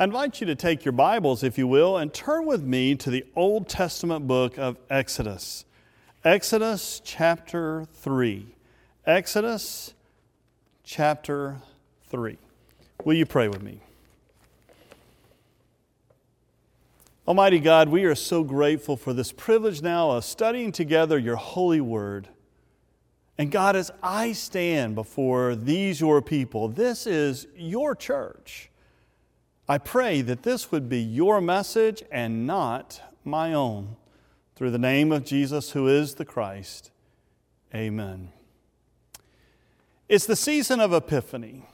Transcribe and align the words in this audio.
I 0.00 0.04
invite 0.04 0.40
you 0.40 0.46
to 0.46 0.54
take 0.54 0.84
your 0.84 0.92
Bibles, 0.92 1.42
if 1.42 1.58
you 1.58 1.66
will, 1.66 1.96
and 1.96 2.14
turn 2.14 2.46
with 2.46 2.62
me 2.62 2.94
to 2.94 3.10
the 3.10 3.26
Old 3.34 3.68
Testament 3.68 4.28
book 4.28 4.56
of 4.56 4.78
Exodus. 4.88 5.64
Exodus 6.24 7.02
chapter 7.04 7.84
3. 7.94 8.46
Exodus 9.06 9.94
chapter 10.84 11.56
3. 12.10 12.38
Will 13.04 13.14
you 13.14 13.26
pray 13.26 13.48
with 13.48 13.60
me? 13.60 13.80
Almighty 17.26 17.58
God, 17.58 17.88
we 17.88 18.04
are 18.04 18.14
so 18.14 18.44
grateful 18.44 18.96
for 18.96 19.12
this 19.12 19.32
privilege 19.32 19.82
now 19.82 20.12
of 20.12 20.24
studying 20.24 20.70
together 20.70 21.18
your 21.18 21.34
holy 21.34 21.80
word. 21.80 22.28
And 23.36 23.50
God, 23.50 23.74
as 23.74 23.90
I 24.00 24.30
stand 24.30 24.94
before 24.94 25.56
these 25.56 26.00
your 26.00 26.22
people, 26.22 26.68
this 26.68 27.04
is 27.04 27.48
your 27.56 27.96
church. 27.96 28.70
I 29.68 29.76
pray 29.78 30.22
that 30.22 30.44
this 30.44 30.72
would 30.72 30.88
be 30.88 31.00
your 31.00 31.40
message 31.40 32.02
and 32.10 32.46
not 32.46 33.02
my 33.24 33.52
own. 33.52 33.96
Through 34.56 34.70
the 34.70 34.78
name 34.78 35.12
of 35.12 35.24
Jesus, 35.24 35.72
who 35.72 35.86
is 35.86 36.14
the 36.14 36.24
Christ. 36.24 36.90
Amen. 37.74 38.30
It's 40.08 40.26
the 40.26 40.36
season 40.36 40.80
of 40.80 40.92
Epiphany. 40.92 41.66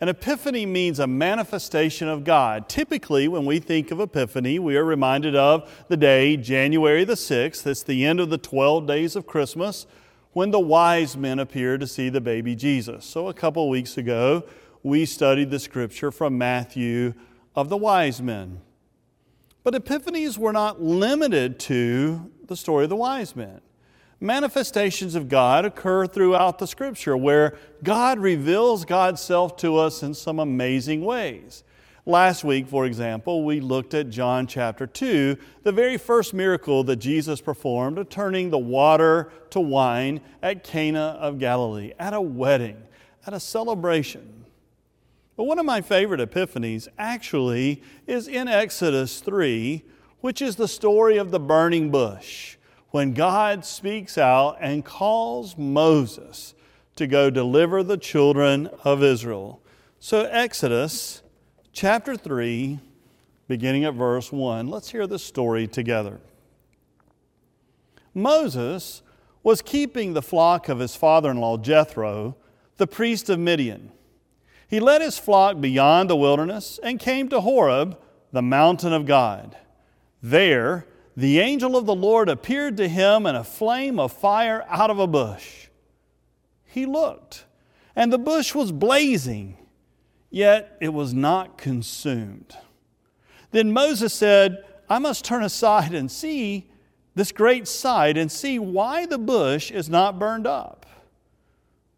An 0.00 0.08
epiphany 0.08 0.66
means 0.66 0.98
a 0.98 1.06
manifestation 1.06 2.08
of 2.08 2.24
God. 2.24 2.68
Typically, 2.68 3.28
when 3.28 3.44
we 3.44 3.60
think 3.60 3.92
of 3.92 4.00
epiphany, 4.00 4.58
we 4.58 4.76
are 4.76 4.84
reminded 4.84 5.36
of 5.36 5.84
the 5.86 5.96
day, 5.96 6.36
January 6.36 7.04
the 7.04 7.14
6th. 7.14 7.64
It's 7.64 7.84
the 7.84 8.04
end 8.04 8.18
of 8.18 8.28
the 8.28 8.36
12 8.36 8.84
days 8.84 9.14
of 9.14 9.28
Christmas 9.28 9.86
when 10.32 10.50
the 10.50 10.58
wise 10.58 11.16
men 11.16 11.38
appeared 11.38 11.78
to 11.80 11.86
see 11.86 12.08
the 12.08 12.20
baby 12.20 12.56
Jesus. 12.56 13.04
So, 13.04 13.28
a 13.28 13.34
couple 13.34 13.68
weeks 13.68 13.96
ago, 13.96 14.42
we 14.82 15.06
studied 15.06 15.50
the 15.50 15.60
scripture 15.60 16.10
from 16.10 16.36
Matthew 16.36 17.14
of 17.54 17.68
the 17.68 17.76
wise 17.76 18.22
men. 18.22 18.60
But 19.64 19.74
epiphanies 19.74 20.38
were 20.38 20.52
not 20.52 20.82
limited 20.82 21.58
to 21.60 22.30
the 22.46 22.56
story 22.56 22.84
of 22.84 22.90
the 22.90 22.96
wise 22.96 23.36
men. 23.36 23.60
Manifestations 24.20 25.14
of 25.14 25.28
God 25.28 25.64
occur 25.64 26.06
throughout 26.06 26.58
the 26.58 26.66
scripture 26.66 27.16
where 27.16 27.56
God 27.82 28.20
reveals 28.20 28.84
God's 28.84 29.20
self 29.20 29.56
to 29.58 29.76
us 29.76 30.02
in 30.02 30.14
some 30.14 30.38
amazing 30.38 31.04
ways. 31.04 31.64
Last 32.04 32.42
week, 32.42 32.66
for 32.66 32.84
example, 32.84 33.44
we 33.44 33.60
looked 33.60 33.94
at 33.94 34.10
John 34.10 34.48
chapter 34.48 34.88
2, 34.88 35.36
the 35.62 35.70
very 35.70 35.96
first 35.96 36.34
miracle 36.34 36.82
that 36.84 36.96
Jesus 36.96 37.40
performed 37.40 38.10
turning 38.10 38.50
the 38.50 38.58
water 38.58 39.32
to 39.50 39.60
wine 39.60 40.20
at 40.42 40.64
Cana 40.64 41.16
of 41.20 41.38
Galilee, 41.38 41.92
at 42.00 42.12
a 42.12 42.20
wedding, 42.20 42.76
at 43.24 43.34
a 43.34 43.40
celebration. 43.40 44.41
But 45.36 45.44
one 45.44 45.58
of 45.58 45.64
my 45.64 45.80
favorite 45.80 46.20
epiphanies 46.20 46.88
actually 46.98 47.82
is 48.06 48.28
in 48.28 48.48
Exodus 48.48 49.20
3, 49.20 49.82
which 50.20 50.42
is 50.42 50.56
the 50.56 50.68
story 50.68 51.16
of 51.16 51.30
the 51.30 51.40
burning 51.40 51.90
bush, 51.90 52.56
when 52.90 53.14
God 53.14 53.64
speaks 53.64 54.18
out 54.18 54.58
and 54.60 54.84
calls 54.84 55.56
Moses 55.56 56.54
to 56.96 57.06
go 57.06 57.30
deliver 57.30 57.82
the 57.82 57.96
children 57.96 58.68
of 58.84 59.02
Israel. 59.02 59.62
So, 59.98 60.26
Exodus 60.26 61.22
chapter 61.72 62.16
3, 62.16 62.78
beginning 63.48 63.84
at 63.84 63.94
verse 63.94 64.30
1, 64.30 64.68
let's 64.68 64.90
hear 64.90 65.06
the 65.06 65.18
story 65.18 65.66
together. 65.66 66.20
Moses 68.14 69.02
was 69.42 69.62
keeping 69.62 70.12
the 70.12 70.22
flock 70.22 70.68
of 70.68 70.78
his 70.78 70.94
father 70.94 71.30
in 71.30 71.38
law 71.38 71.56
Jethro, 71.56 72.36
the 72.76 72.86
priest 72.86 73.30
of 73.30 73.38
Midian. 73.38 73.90
He 74.72 74.80
led 74.80 75.02
his 75.02 75.18
flock 75.18 75.60
beyond 75.60 76.08
the 76.08 76.16
wilderness 76.16 76.80
and 76.82 76.98
came 76.98 77.28
to 77.28 77.42
Horeb, 77.42 77.98
the 78.32 78.40
mountain 78.40 78.94
of 78.94 79.04
God. 79.04 79.54
There, 80.22 80.86
the 81.14 81.40
angel 81.40 81.76
of 81.76 81.84
the 81.84 81.94
Lord 81.94 82.30
appeared 82.30 82.78
to 82.78 82.88
him 82.88 83.26
in 83.26 83.36
a 83.36 83.44
flame 83.44 84.00
of 84.00 84.14
fire 84.14 84.64
out 84.70 84.88
of 84.88 84.98
a 84.98 85.06
bush. 85.06 85.66
He 86.64 86.86
looked, 86.86 87.44
and 87.94 88.10
the 88.10 88.18
bush 88.18 88.54
was 88.54 88.72
blazing, 88.72 89.58
yet 90.30 90.78
it 90.80 90.94
was 90.94 91.12
not 91.12 91.58
consumed. 91.58 92.56
Then 93.50 93.72
Moses 93.72 94.14
said, 94.14 94.64
I 94.88 94.98
must 94.98 95.22
turn 95.22 95.44
aside 95.44 95.92
and 95.92 96.10
see 96.10 96.70
this 97.14 97.30
great 97.30 97.68
sight 97.68 98.16
and 98.16 98.32
see 98.32 98.58
why 98.58 99.04
the 99.04 99.18
bush 99.18 99.70
is 99.70 99.90
not 99.90 100.18
burned 100.18 100.46
up. 100.46 100.81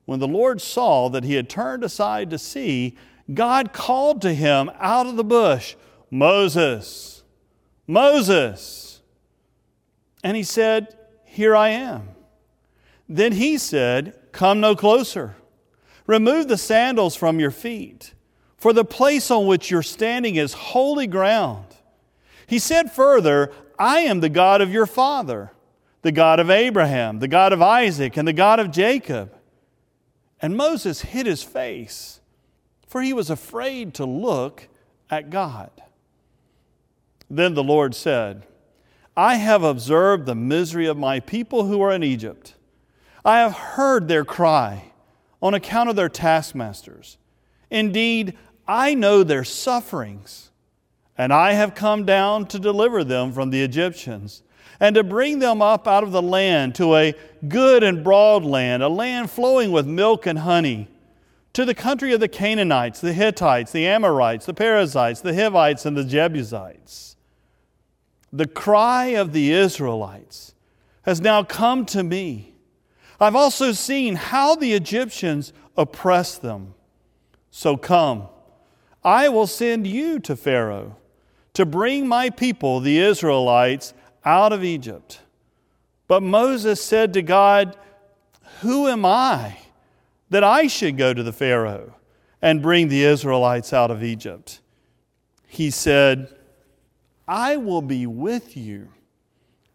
When 0.05 0.21
the 0.21 0.29
Lord 0.29 0.61
saw 0.61 1.09
that 1.09 1.25
he 1.25 1.35
had 1.35 1.49
turned 1.49 1.83
aside 1.83 2.31
to 2.31 2.39
see, 2.39 2.97
God 3.33 3.73
called 3.73 4.21
to 4.23 4.35
him 4.35 4.71
out 4.79 5.07
of 5.07 5.17
the 5.17 5.25
bush, 5.25 5.77
Moses, 6.11 7.23
Moses. 7.87 9.01
And 10.23 10.37
he 10.37 10.43
said, 10.43 10.97
Here 11.25 11.57
I 11.57 11.71
am. 11.71 12.11
Then 13.09 13.33
he 13.33 13.59
said, 13.59 14.19
Come 14.33 14.61
no 14.61 14.77
closer. 14.77 15.37
Remove 16.07 16.49
the 16.49 16.59
sandals 16.59 17.17
from 17.17 17.41
your 17.41 17.51
feet, 17.51 18.13
for 18.59 18.73
the 18.73 18.85
place 18.85 19.31
on 19.31 19.47
which 19.47 19.71
you're 19.71 19.83
standing 19.83 20.37
is 20.37 20.53
holy 20.53 21.07
ground. 21.07 21.67
He 22.47 22.59
said 22.59 22.93
further, 22.93 23.53
I 23.79 24.01
am 24.01 24.21
the 24.21 24.29
God 24.29 24.61
of 24.61 24.71
your 24.71 24.87
father, 24.87 25.53
the 26.03 26.13
God 26.13 26.41
of 26.41 26.51
Abraham, 26.51 27.21
the 27.21 27.29
God 27.29 27.55
of 27.55 27.63
Isaac, 27.63 28.19
and 28.19 28.29
the 28.29 28.35
God 28.35 28.61
of 28.61 28.71
Jacob. 28.71 29.34
And 30.45 30.59
Moses 30.59 31.01
hid 31.01 31.25
his 31.25 31.43
face, 31.43 32.21
for 32.87 33.01
he 33.01 33.15
was 33.15 33.31
afraid 33.31 33.95
to 33.95 34.05
look 34.05 34.69
at 35.09 35.31
God. 35.31 35.71
Then 37.31 37.55
the 37.55 37.65
Lord 37.65 37.95
said, 37.95 38.47
I 39.17 39.37
have 39.37 39.63
observed 39.63 40.27
the 40.27 40.35
misery 40.35 40.87
of 40.87 40.99
my 40.99 41.19
people 41.19 41.65
who 41.65 41.81
are 41.81 41.91
in 41.91 42.03
Egypt. 42.03 42.57
I 43.25 43.39
have 43.39 43.55
heard 43.55 44.07
their 44.07 44.23
cry 44.23 44.93
on 45.41 45.55
account 45.55 45.89
of 45.89 45.97
their 45.97 46.11
taskmasters. 46.11 47.17
Indeed, 47.71 48.37
I 48.69 48.93
know 48.93 49.23
their 49.23 49.45
sufferings, 49.45 50.51
and 51.17 51.33
I 51.33 51.55
have 51.55 51.75
come 51.75 52.05
down 52.05 52.49
to 52.49 52.59
deliver 52.59 53.03
them 53.03 53.33
from 53.33 53.49
the 53.49 53.63
Egyptians 53.63 54.43
and 54.81 54.95
to 54.95 55.05
bring 55.05 55.39
them 55.39 55.63
up 55.63 55.87
out 55.87 56.03
of 56.03 56.13
the 56.13 56.23
land 56.23 56.75
to 56.77 56.97
a 56.97 57.15
good 57.49 57.83
and 57.83 58.03
broad 58.03 58.45
land, 58.45 58.83
a 58.83 58.89
land 58.89 59.31
flowing 59.31 59.73
with 59.73 59.87
milk 59.87 60.27
and 60.27 60.41
honey, 60.41 60.89
to 61.53 61.65
the 61.65 61.75
country 61.75 62.13
of 62.13 62.21
the 62.21 62.29
Canaanites, 62.29 63.01
the 63.01 63.13
Hittites, 63.13 63.73
the 63.73 63.87
Amorites, 63.87 64.47
the 64.47 64.55
Perizzites, 64.55 65.21
the 65.21 65.35
Hivites, 65.35 65.87
and 65.87 65.97
the 65.97 66.05
Jebusites. 66.05 67.17
The 68.33 68.49
cry 68.49 69.07
of 69.07 69.33
the 69.33 69.53
Israelites 69.53 70.55
has 71.03 71.21
now 71.21 71.45
come 71.45 71.87
to 71.87 72.03
me. 72.03 72.55
I've 73.21 73.37
also 73.37 73.71
seen 73.73 74.17
how 74.17 74.57
the 74.57 74.73
Egyptians 74.73 75.53
oppress 75.77 76.37
them. 76.37 76.75
So 77.51 77.77
come, 77.77 78.29
I 79.05 79.29
will 79.29 79.47
send 79.47 79.87
you 79.87 80.19
to 80.21 80.35
Pharaoh 80.35 80.97
to 81.53 81.65
bring 81.65 82.09
my 82.09 82.31
people, 82.31 82.81
the 82.81 82.99
Israelites, 82.99 83.95
out 84.25 84.53
of 84.53 84.65
Egypt. 84.65 85.21
But 86.07 86.23
Moses 86.23 86.83
said 86.83 87.13
to 87.15 87.23
God, 87.23 87.77
Who 88.61 88.89
am 88.89 89.05
I 89.05 89.59
that 90.31 90.45
I 90.45 90.67
should 90.67 90.97
go 90.97 91.15
to 91.15 91.23
the 91.23 91.33
Pharaoh 91.33 91.95
and 92.43 92.63
bring 92.63 92.89
the 92.89 93.05
Israelites 93.05 93.73
out 93.73 93.91
of 93.91 94.03
Egypt? 94.03 94.61
He 95.47 95.71
said, 95.71 96.35
I 97.27 97.57
will 97.57 97.83
be 97.83 98.07
with 98.07 98.57
you, 98.57 98.89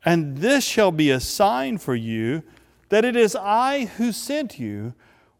and 0.05 0.37
this 0.37 0.63
shall 0.63 0.91
be 0.91 1.09
a 1.09 1.19
sign 1.19 1.77
for 1.77 1.95
you 1.95 2.43
that 2.89 3.05
it 3.05 3.15
is 3.15 3.35
I 3.35 3.85
who 3.85 4.11
sent 4.11 4.59
you. 4.59 4.93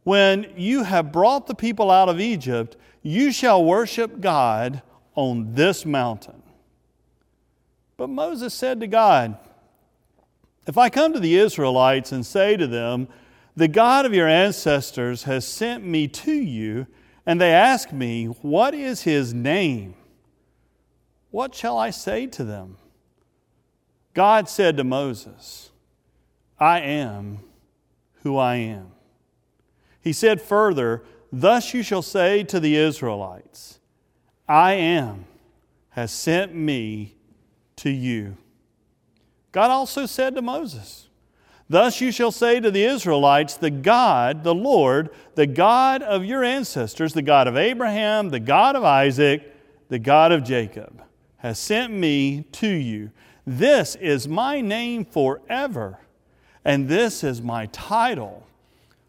When 0.03 0.52
you 0.56 0.84
have 0.84 1.12
brought 1.12 1.47
the 1.47 1.56
people 1.56 1.91
out 1.91 2.09
of 2.09 2.20
Egypt, 2.20 2.78
you 3.03 3.31
shall 3.31 3.64
worship 3.64 4.22
God 4.22 4.82
on 5.14 5.53
this 5.53 5.85
mountain. 5.85 6.41
But 7.99 8.09
Moses 8.09 8.53
said 8.53 8.79
to 8.79 8.87
God, 8.87 9.37
If 10.66 10.78
I 10.78 10.90
come 10.90 11.11
to 11.11 11.19
the 11.19 11.35
Israelites 11.35 12.13
and 12.13 12.25
say 12.25 12.55
to 12.55 12.66
them, 12.66 13.09
The 13.57 13.67
God 13.67 14.05
of 14.05 14.13
your 14.13 14.25
ancestors 14.25 15.23
has 15.23 15.46
sent 15.46 15.84
me 15.84 16.07
to 16.07 16.31
you, 16.31 16.87
and 17.25 17.41
they 17.41 17.51
ask 17.51 17.91
me, 17.91 18.28
What 18.28 18.73
is 18.73 19.01
his 19.01 19.34
name? 19.34 19.96
What 21.29 21.53
shall 21.53 21.78
I 21.78 21.90
say 21.90 22.25
to 22.28 22.46
them? 22.46 22.78
God 24.13 24.47
said 24.47 24.78
to 24.78 24.85
Moses, 24.85 25.69
I 26.57 26.79
am 26.79 27.40
who 28.23 28.37
I 28.37 28.55
am. 28.55 28.93
He 29.99 30.13
said 30.13 30.41
further, 30.41 31.03
Thus 31.34 31.73
you 31.73 31.84
shall 31.84 32.01
say 32.01 32.46
to 32.46 32.61
the 32.61 32.78
Israelites, 32.78 33.81
I 34.47 34.75
am 34.75 35.25
has 35.90 36.13
sent 36.13 36.55
me 36.55 37.17
to 37.79 37.90
you. 37.90 38.37
God 39.52 39.72
also 39.72 40.05
said 40.05 40.35
to 40.35 40.41
Moses, 40.41 41.08
Thus 41.70 42.02
you 42.02 42.11
shall 42.11 42.31
say 42.31 42.59
to 42.59 42.72
the 42.72 42.84
Israelites, 42.84 43.55
The 43.55 43.70
God, 43.70 44.43
the 44.43 44.55
Lord, 44.55 45.09
the 45.35 45.47
God 45.47 46.02
of 46.02 46.26
your 46.26 46.43
ancestors, 46.43 47.14
the 47.14 47.22
God 47.22 47.47
of 47.47 47.58
Abraham, 47.58 48.29
the 48.29 48.40
God 48.40 48.76
of 48.76 48.84
Isaac, 48.84 49.55
the 49.87 49.99
God 49.99 50.31
of 50.31 50.43
Jacob, 50.43 51.03
has 51.37 51.59
sent 51.59 51.93
me 51.93 52.43
to 52.53 52.67
you. 52.67 53.11
This 53.46 53.96
is 53.96 54.28
my 54.28 54.61
name 54.61 55.05
forever, 55.05 55.99
and 56.66 56.87
this 56.87 57.23
is 57.23 57.41
my 57.41 57.67
title 57.67 58.46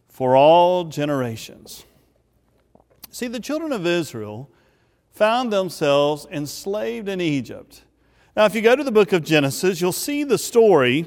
for 0.08 0.36
all 0.36 0.84
generations. 0.84 1.84
See, 3.10 3.26
the 3.26 3.40
children 3.40 3.72
of 3.72 3.86
Israel 3.86 4.50
found 5.12 5.52
themselves 5.52 6.26
enslaved 6.30 7.08
in 7.08 7.20
Egypt. 7.20 7.82
Now, 8.40 8.46
if 8.46 8.54
you 8.54 8.62
go 8.62 8.74
to 8.74 8.82
the 8.82 8.90
book 8.90 9.12
of 9.12 9.22
Genesis, 9.22 9.82
you'll 9.82 9.92
see 9.92 10.24
the 10.24 10.38
story 10.38 11.06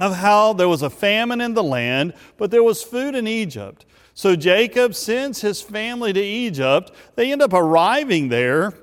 of 0.00 0.16
how 0.16 0.52
there 0.52 0.68
was 0.68 0.82
a 0.82 0.90
famine 0.90 1.40
in 1.40 1.54
the 1.54 1.62
land, 1.62 2.14
but 2.36 2.50
there 2.50 2.64
was 2.64 2.82
food 2.82 3.14
in 3.14 3.28
Egypt. 3.28 3.86
So 4.12 4.34
Jacob 4.34 4.96
sends 4.96 5.42
his 5.42 5.62
family 5.62 6.12
to 6.12 6.20
Egypt. 6.20 6.90
They 7.14 7.30
end 7.30 7.42
up 7.42 7.52
arriving 7.52 8.28
there, 8.28 8.74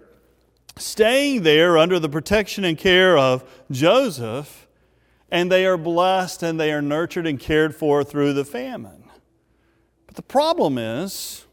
staying 0.77 1.44
there 1.44 1.77
under 1.77 2.00
the 2.00 2.07
protection 2.07 2.63
and 2.63 2.77
care 2.77 3.17
of 3.17 3.44
Joseph, 3.69 4.65
and 5.29 5.51
they 5.51 5.65
are 5.65 5.75
blessed 5.75 6.41
and 6.41 6.57
they 6.57 6.71
are 6.71 6.81
nurtured 6.81 7.27
and 7.27 7.38
cared 7.38 7.75
for 7.75 8.06
through 8.06 8.31
the 8.31 8.45
famine. 8.45 9.03
But 10.06 10.15
the 10.15 10.21
problem 10.21 10.77
is, 10.77 11.44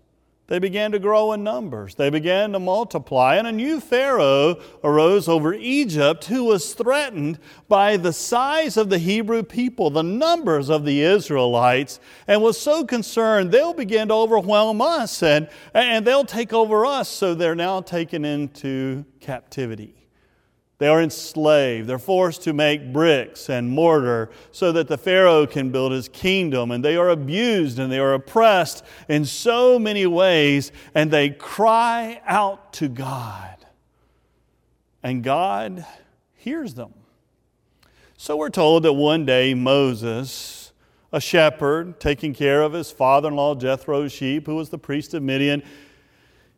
they 0.49 0.61
began 0.61 0.93
to 0.93 1.01
grow 1.01 1.33
in 1.33 1.43
numbers. 1.43 1.97
They 1.97 2.09
began 2.09 2.53
to 2.53 2.61
multiply. 2.61 3.35
And 3.35 3.49
a 3.49 3.53
new 3.53 3.81
Pharaoh 3.81 4.61
arose 4.85 5.29
over 5.29 5.53
Egypt 5.53 6.27
who 6.27 6.45
was 6.45 6.73
threatened 6.73 7.41
by 7.69 7.97
the 7.97 8.13
size 8.13 8.77
of 8.77 8.89
the 8.89 8.99
Hebrew 8.99 9.43
people, 9.43 9.91
the 9.91 10.05
numbers 10.05 10.69
of 10.69 10.85
the 10.85 11.03
Israelites, 11.03 11.99
and 12.29 12.43
was 12.43 12.61
so 12.61 12.85
concerned 12.85 13.51
they'll 13.51 13.75
begin 13.75 14.09
to 14.09 14.15
overwhelm 14.15 14.81
us 14.81 15.21
and, 15.21 15.49
and 15.75 16.07
they'll 16.07 16.25
take 16.25 16.53
over 16.53 16.87
us. 16.87 17.09
So 17.09 17.35
they're 17.35 17.57
now 17.57 17.81
taken 17.81 18.25
into 18.25 19.05
captivity. 19.19 19.96
They 20.79 20.89
are 20.89 21.01
enslaved. 21.01 21.89
They're 21.89 21.99
forced 21.99 22.43
to 22.43 22.53
make 22.53 22.93
bricks 22.93 23.49
and 23.49 23.71
mortar 23.71 24.31
so 24.53 24.73
that 24.73 24.89
the 24.89 24.99
Pharaoh 24.99 25.47
can 25.47 25.71
build 25.71 25.93
his 25.93 26.09
kingdom. 26.09 26.71
And 26.71 26.85
they 26.85 26.97
are 26.97 27.09
abused 27.09 27.79
and 27.79 27.91
they 27.91 27.99
are 27.99 28.13
oppressed 28.13 28.85
in 29.09 29.25
so 29.25 29.79
many 29.79 30.07
ways. 30.07 30.73
And 30.95 31.11
they 31.11 31.31
cry 31.31 32.21
out 32.27 32.75
to 32.75 32.89
God. 32.89 33.57
And 35.03 35.25
God 35.25 35.87
hears 36.35 36.75
them. 36.75 36.93
So 38.19 38.37
we're 38.37 38.51
told 38.51 38.83
that 38.83 38.93
one 38.93 39.25
day 39.25 39.55
Moses, 39.55 40.73
a 41.11 41.21
shepherd 41.21 42.01
taking 42.01 42.35
care 42.35 42.61
of 42.61 42.75
his 42.75 42.91
father 42.91 43.29
in 43.29 43.37
law 43.37 43.55
Jethro's 43.55 44.13
sheep, 44.13 44.47
who 44.47 44.57
was 44.57 44.69
the 44.69 44.79
priest 44.79 45.15
of 45.15 45.23
Midian, 45.23 45.63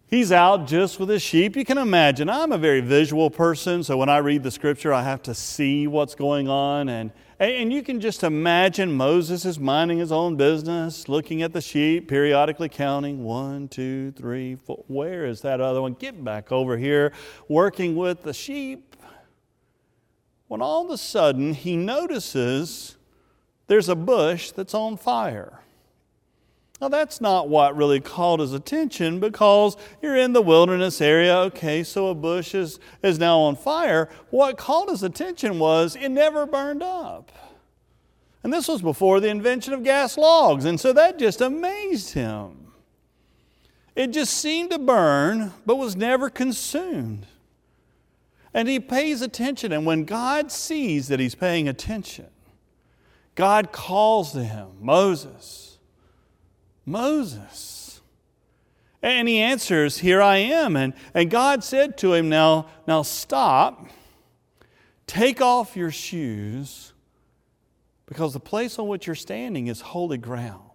He's 0.09 0.33
out 0.33 0.67
just 0.67 0.99
with 0.99 1.11
his 1.11 1.21
sheep. 1.21 1.55
You 1.55 1.67
can 1.67 1.77
imagine, 1.77 2.31
I'm 2.31 2.51
a 2.51 2.57
very 2.57 2.81
visual 2.81 3.29
person, 3.29 3.83
so 3.83 3.99
when 3.99 4.09
I 4.09 4.17
read 4.19 4.43
the 4.43 4.51
scripture, 4.51 4.91
I 4.91 5.03
have 5.03 5.23
to 5.25 5.35
see 5.35 5.87
what's 5.87 6.15
going 6.15 6.49
on. 6.49 6.89
And, 6.89 7.13
and 7.39 7.71
you 7.71 7.83
can 7.83 8.01
just 8.01 8.25
imagine 8.25 8.91
Moses 8.91 9.45
is 9.45 9.61
minding 9.61 9.99
his 9.99 10.11
own 10.11 10.37
business, 10.37 11.11
looking 11.11 11.43
at 11.43 11.53
the 11.53 11.61
sheep, 11.61 12.09
periodically 12.09 12.71
counting 12.71 13.23
one, 13.23 13.69
two, 13.69 14.13
three, 14.13 14.57
four. 14.57 14.83
Where 14.87 15.27
is 15.27 15.43
that 15.43 15.61
other 15.61 15.83
one? 15.83 15.93
Get 15.93 16.25
back 16.25 16.53
over 16.53 16.79
here, 16.79 17.13
working 17.47 17.95
with 17.95 18.23
the 18.23 18.33
sheep. 18.33 18.97
When 20.47 20.63
all 20.63 20.87
of 20.87 20.91
a 20.91 20.97
sudden 20.97 21.53
he 21.53 21.77
notices 21.77 22.97
there's 23.67 23.91
a 23.91 23.95
bush 23.95 24.53
that's 24.53 24.73
on 24.73 24.97
fire. 24.97 25.61
Now, 26.81 26.89
that's 26.89 27.21
not 27.21 27.49
what 27.49 27.77
really 27.77 28.01
called 28.01 28.39
his 28.39 28.53
attention 28.53 29.19
because 29.19 29.77
you're 30.01 30.17
in 30.17 30.33
the 30.33 30.43
wilderness 30.43 31.01
area. 31.01 31.37
Okay, 31.37 31.83
so 31.83 32.09
a 32.09 32.15
bush 32.15 32.55
is, 32.55 32.79
is 33.03 33.19
now 33.19 33.41
on 33.41 33.57
fire. 33.57 34.09
What 34.31 34.57
called 34.57 34.89
his 34.89 35.03
attention 35.03 35.59
was 35.59 35.97
it 35.97 36.11
never 36.11 36.47
burned 36.47 36.85
up. 36.85 37.33
And 38.45 38.53
this 38.53 38.69
was 38.69 38.81
before 38.81 39.19
the 39.19 39.29
invention 39.29 39.73
of 39.73 39.83
gas 39.83 40.17
logs. 40.17 40.65
And 40.65 40.79
so 40.79 40.93
that 40.93 41.19
just 41.19 41.41
amazed 41.41 42.13
him. 42.13 42.73
It 43.97 44.13
just 44.13 44.35
seemed 44.35 44.71
to 44.71 44.79
burn, 44.79 45.53
but 45.67 45.75
was 45.75 45.97
never 45.97 46.31
consumed. 46.31 47.27
And 48.55 48.69
he 48.69 48.79
pays 48.79 49.21
attention. 49.21 49.73
And 49.73 49.85
when 49.85 50.05
God 50.05 50.53
sees 50.53 51.09
that 51.09 51.19
he's 51.19 51.35
paying 51.35 51.69
attention, 51.69 52.29
God 53.35 53.73
calls 53.73 54.33
to 54.33 54.45
him, 54.45 54.69
Moses. 54.81 55.68
Moses. 56.89 58.01
And 59.03 59.29
he 59.29 59.39
answers, 59.39 59.99
Here 59.99 60.21
I 60.21 60.39
am. 60.39 60.77
And, 60.77 60.95
and 61.15 61.31
God 61.31 61.63
said 61.63 61.97
to 61.99 62.15
him, 62.15 62.29
Now, 62.29 62.67
now 62.87 63.03
stop, 63.03 63.87
take 65.07 65.41
off 65.41 65.77
your 65.77 65.91
shoes, 65.91 66.93
because 68.07 68.33
the 68.33 68.41
place 68.41 68.79
on 68.79 68.89
which 68.89 69.07
you're 69.07 69.15
standing 69.15 69.69
is 69.69 69.81
holy 69.81 70.19
ground. 70.19 70.68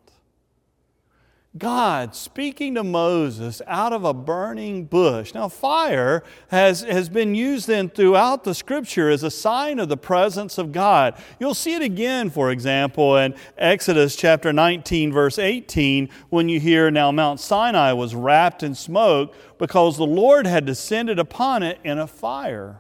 God 1.55 2.15
speaking 2.15 2.73
to 2.75 2.83
Moses 2.83 3.61
out 3.67 3.94
of 3.94 4.03
a 4.03 4.13
burning 4.13 4.85
bush. 4.85 5.35
Now, 5.35 5.47
fire 5.47 6.23
has, 6.47 6.81
has 6.81 7.09
been 7.09 7.35
used 7.35 7.67
then 7.67 7.89
throughout 7.89 8.44
the 8.44 8.55
scripture 8.55 9.07
as 9.11 9.21
a 9.21 9.29
sign 9.29 9.77
of 9.77 9.88
the 9.88 9.97
presence 9.97 10.57
of 10.57 10.71
God. 10.71 11.15
You'll 11.39 11.53
see 11.53 11.75
it 11.75 11.83
again, 11.83 12.31
for 12.31 12.50
example, 12.50 13.17
in 13.17 13.35
Exodus 13.55 14.15
chapter 14.15 14.51
19, 14.51 15.13
verse 15.13 15.38
18, 15.38 16.09
when 16.29 16.50
you 16.50 16.59
hear, 16.59 16.89
Now 16.89 17.11
Mount 17.11 17.39
Sinai 17.39 17.91
was 17.91 18.15
wrapped 18.15 18.63
in 18.63 18.73
smoke 18.73 19.35
because 19.59 19.97
the 19.97 20.07
Lord 20.07 20.47
had 20.47 20.65
descended 20.65 21.19
upon 21.19 21.61
it 21.61 21.77
in 21.83 21.99
a 21.99 22.07
fire. 22.07 22.79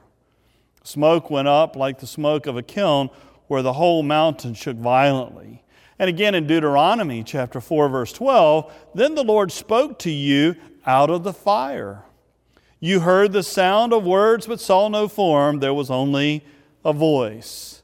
Smoke 0.83 1.29
went 1.29 1.47
up 1.47 1.75
like 1.75 1.99
the 1.99 2.07
smoke 2.07 2.47
of 2.47 2.57
a 2.57 2.63
kiln, 2.63 3.11
where 3.47 3.61
the 3.61 3.73
whole 3.73 4.01
mountain 4.01 4.55
shook 4.55 4.77
violently. 4.77 5.62
And 5.99 6.09
again 6.09 6.33
in 6.33 6.47
Deuteronomy 6.47 7.23
chapter 7.23 7.61
4, 7.61 7.89
verse 7.89 8.13
12, 8.13 8.73
then 8.95 9.15
the 9.15 9.23
Lord 9.23 9.51
spoke 9.51 9.99
to 9.99 10.09
you 10.09 10.55
out 10.85 11.09
of 11.09 11.23
the 11.23 11.33
fire. 11.33 12.03
You 12.79 13.01
heard 13.01 13.31
the 13.31 13.43
sound 13.43 13.93
of 13.93 14.03
words 14.03 14.47
but 14.47 14.59
saw 14.59 14.89
no 14.89 15.07
form, 15.07 15.59
there 15.59 15.73
was 15.73 15.91
only 15.91 16.43
a 16.83 16.93
voice. 16.93 17.82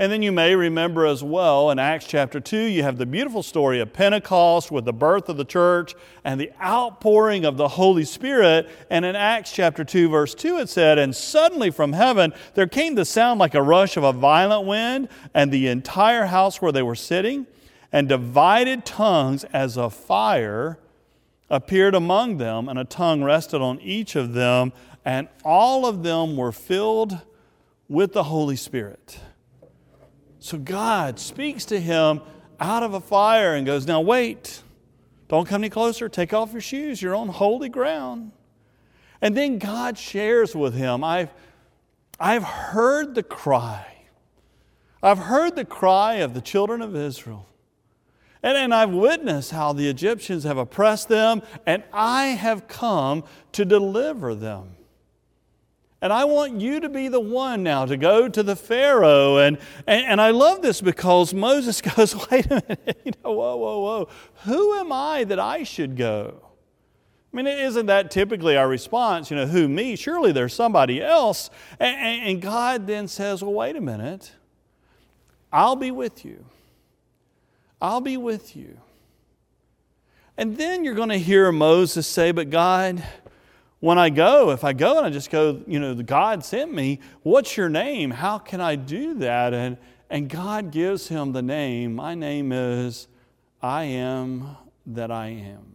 And 0.00 0.12
then 0.12 0.22
you 0.22 0.30
may 0.30 0.54
remember 0.54 1.06
as 1.06 1.24
well 1.24 1.72
in 1.72 1.80
Acts 1.80 2.06
chapter 2.06 2.38
2, 2.38 2.56
you 2.56 2.84
have 2.84 2.98
the 2.98 3.06
beautiful 3.06 3.42
story 3.42 3.80
of 3.80 3.92
Pentecost 3.92 4.70
with 4.70 4.84
the 4.84 4.92
birth 4.92 5.28
of 5.28 5.36
the 5.36 5.44
church 5.44 5.96
and 6.22 6.40
the 6.40 6.52
outpouring 6.62 7.44
of 7.44 7.56
the 7.56 7.66
Holy 7.66 8.04
Spirit. 8.04 8.68
And 8.90 9.04
in 9.04 9.16
Acts 9.16 9.50
chapter 9.50 9.82
2, 9.82 10.08
verse 10.08 10.36
2, 10.36 10.58
it 10.58 10.68
said, 10.68 10.98
And 10.98 11.16
suddenly 11.16 11.72
from 11.72 11.94
heaven 11.94 12.32
there 12.54 12.68
came 12.68 12.94
the 12.94 13.04
sound 13.04 13.40
like 13.40 13.56
a 13.56 13.62
rush 13.62 13.96
of 13.96 14.04
a 14.04 14.12
violent 14.12 14.68
wind, 14.68 15.08
and 15.34 15.50
the 15.50 15.66
entire 15.66 16.26
house 16.26 16.62
where 16.62 16.70
they 16.72 16.82
were 16.82 16.94
sitting, 16.94 17.48
and 17.90 18.08
divided 18.08 18.84
tongues 18.84 19.42
as 19.52 19.76
of 19.76 19.94
fire 19.94 20.78
appeared 21.50 21.96
among 21.96 22.36
them, 22.36 22.68
and 22.68 22.78
a 22.78 22.84
tongue 22.84 23.24
rested 23.24 23.60
on 23.60 23.80
each 23.80 24.14
of 24.14 24.34
them, 24.34 24.72
and 25.04 25.26
all 25.44 25.86
of 25.86 26.04
them 26.04 26.36
were 26.36 26.52
filled 26.52 27.18
with 27.88 28.12
the 28.12 28.24
Holy 28.24 28.54
Spirit. 28.54 29.18
So 30.40 30.58
God 30.58 31.18
speaks 31.18 31.64
to 31.66 31.80
him 31.80 32.20
out 32.60 32.82
of 32.82 32.94
a 32.94 33.00
fire 33.00 33.54
and 33.54 33.66
goes, 33.66 33.86
Now 33.86 34.00
wait, 34.00 34.62
don't 35.28 35.46
come 35.46 35.62
any 35.62 35.70
closer. 35.70 36.08
Take 36.08 36.32
off 36.32 36.52
your 36.52 36.60
shoes. 36.60 37.02
You're 37.02 37.14
on 37.14 37.28
holy 37.28 37.68
ground. 37.68 38.32
And 39.20 39.36
then 39.36 39.58
God 39.58 39.98
shares 39.98 40.54
with 40.54 40.74
him, 40.74 41.02
I've, 41.02 41.30
I've 42.20 42.44
heard 42.44 43.14
the 43.14 43.22
cry. 43.22 43.84
I've 45.02 45.18
heard 45.18 45.56
the 45.56 45.64
cry 45.64 46.14
of 46.14 46.34
the 46.34 46.40
children 46.40 46.82
of 46.82 46.94
Israel. 46.96 47.46
And, 48.42 48.56
and 48.56 48.72
I've 48.72 48.90
witnessed 48.90 49.50
how 49.50 49.72
the 49.72 49.88
Egyptians 49.88 50.44
have 50.44 50.58
oppressed 50.58 51.08
them, 51.08 51.42
and 51.66 51.82
I 51.92 52.28
have 52.28 52.68
come 52.68 53.24
to 53.52 53.64
deliver 53.64 54.34
them. 54.34 54.76
And 56.00 56.12
I 56.12 56.24
want 56.24 56.60
you 56.60 56.78
to 56.80 56.88
be 56.88 57.08
the 57.08 57.20
one 57.20 57.64
now 57.64 57.84
to 57.84 57.96
go 57.96 58.28
to 58.28 58.42
the 58.42 58.54
Pharaoh. 58.54 59.38
And, 59.38 59.58
and, 59.86 60.06
and, 60.06 60.20
I 60.20 60.30
love 60.30 60.62
this 60.62 60.80
because 60.80 61.34
Moses 61.34 61.80
goes, 61.96 62.14
wait 62.30 62.46
a 62.46 62.62
minute, 62.68 63.00
you 63.04 63.12
know, 63.24 63.32
whoa, 63.32 63.56
whoa, 63.56 63.80
whoa. 63.80 64.08
Who 64.44 64.74
am 64.74 64.92
I 64.92 65.24
that 65.24 65.40
I 65.40 65.64
should 65.64 65.96
go? 65.96 66.40
I 67.32 67.36
mean, 67.36 67.46
isn't 67.46 67.86
that 67.86 68.10
typically 68.10 68.56
our 68.56 68.68
response? 68.68 69.30
You 69.30 69.36
know, 69.36 69.46
who, 69.46 69.68
me? 69.68 69.96
Surely 69.96 70.32
there's 70.32 70.54
somebody 70.54 71.02
else. 71.02 71.50
And, 71.78 72.22
and 72.22 72.42
God 72.42 72.86
then 72.86 73.08
says, 73.08 73.42
well, 73.42 73.52
wait 73.52 73.76
a 73.76 73.80
minute. 73.80 74.32
I'll 75.52 75.76
be 75.76 75.90
with 75.90 76.24
you. 76.24 76.44
I'll 77.80 78.00
be 78.00 78.16
with 78.16 78.56
you. 78.56 78.78
And 80.36 80.56
then 80.56 80.84
you're 80.84 80.94
going 80.94 81.08
to 81.08 81.18
hear 81.18 81.50
Moses 81.50 82.06
say, 82.06 82.30
but 82.30 82.48
God, 82.48 83.04
when 83.80 83.98
I 83.98 84.10
go, 84.10 84.50
if 84.50 84.64
I 84.64 84.72
go 84.72 84.98
and 84.98 85.06
I 85.06 85.10
just 85.10 85.30
go, 85.30 85.62
you 85.66 85.78
know, 85.78 85.94
God 85.94 86.44
sent 86.44 86.72
me, 86.72 87.00
what's 87.22 87.56
your 87.56 87.68
name? 87.68 88.10
How 88.10 88.38
can 88.38 88.60
I 88.60 88.74
do 88.76 89.14
that? 89.14 89.54
And, 89.54 89.76
and 90.10 90.28
God 90.28 90.72
gives 90.72 91.08
him 91.08 91.32
the 91.32 91.42
name. 91.42 91.94
My 91.94 92.14
name 92.14 92.50
is 92.50 93.06
I 93.62 93.84
am 93.84 94.56
that 94.86 95.10
I 95.10 95.28
am. 95.28 95.74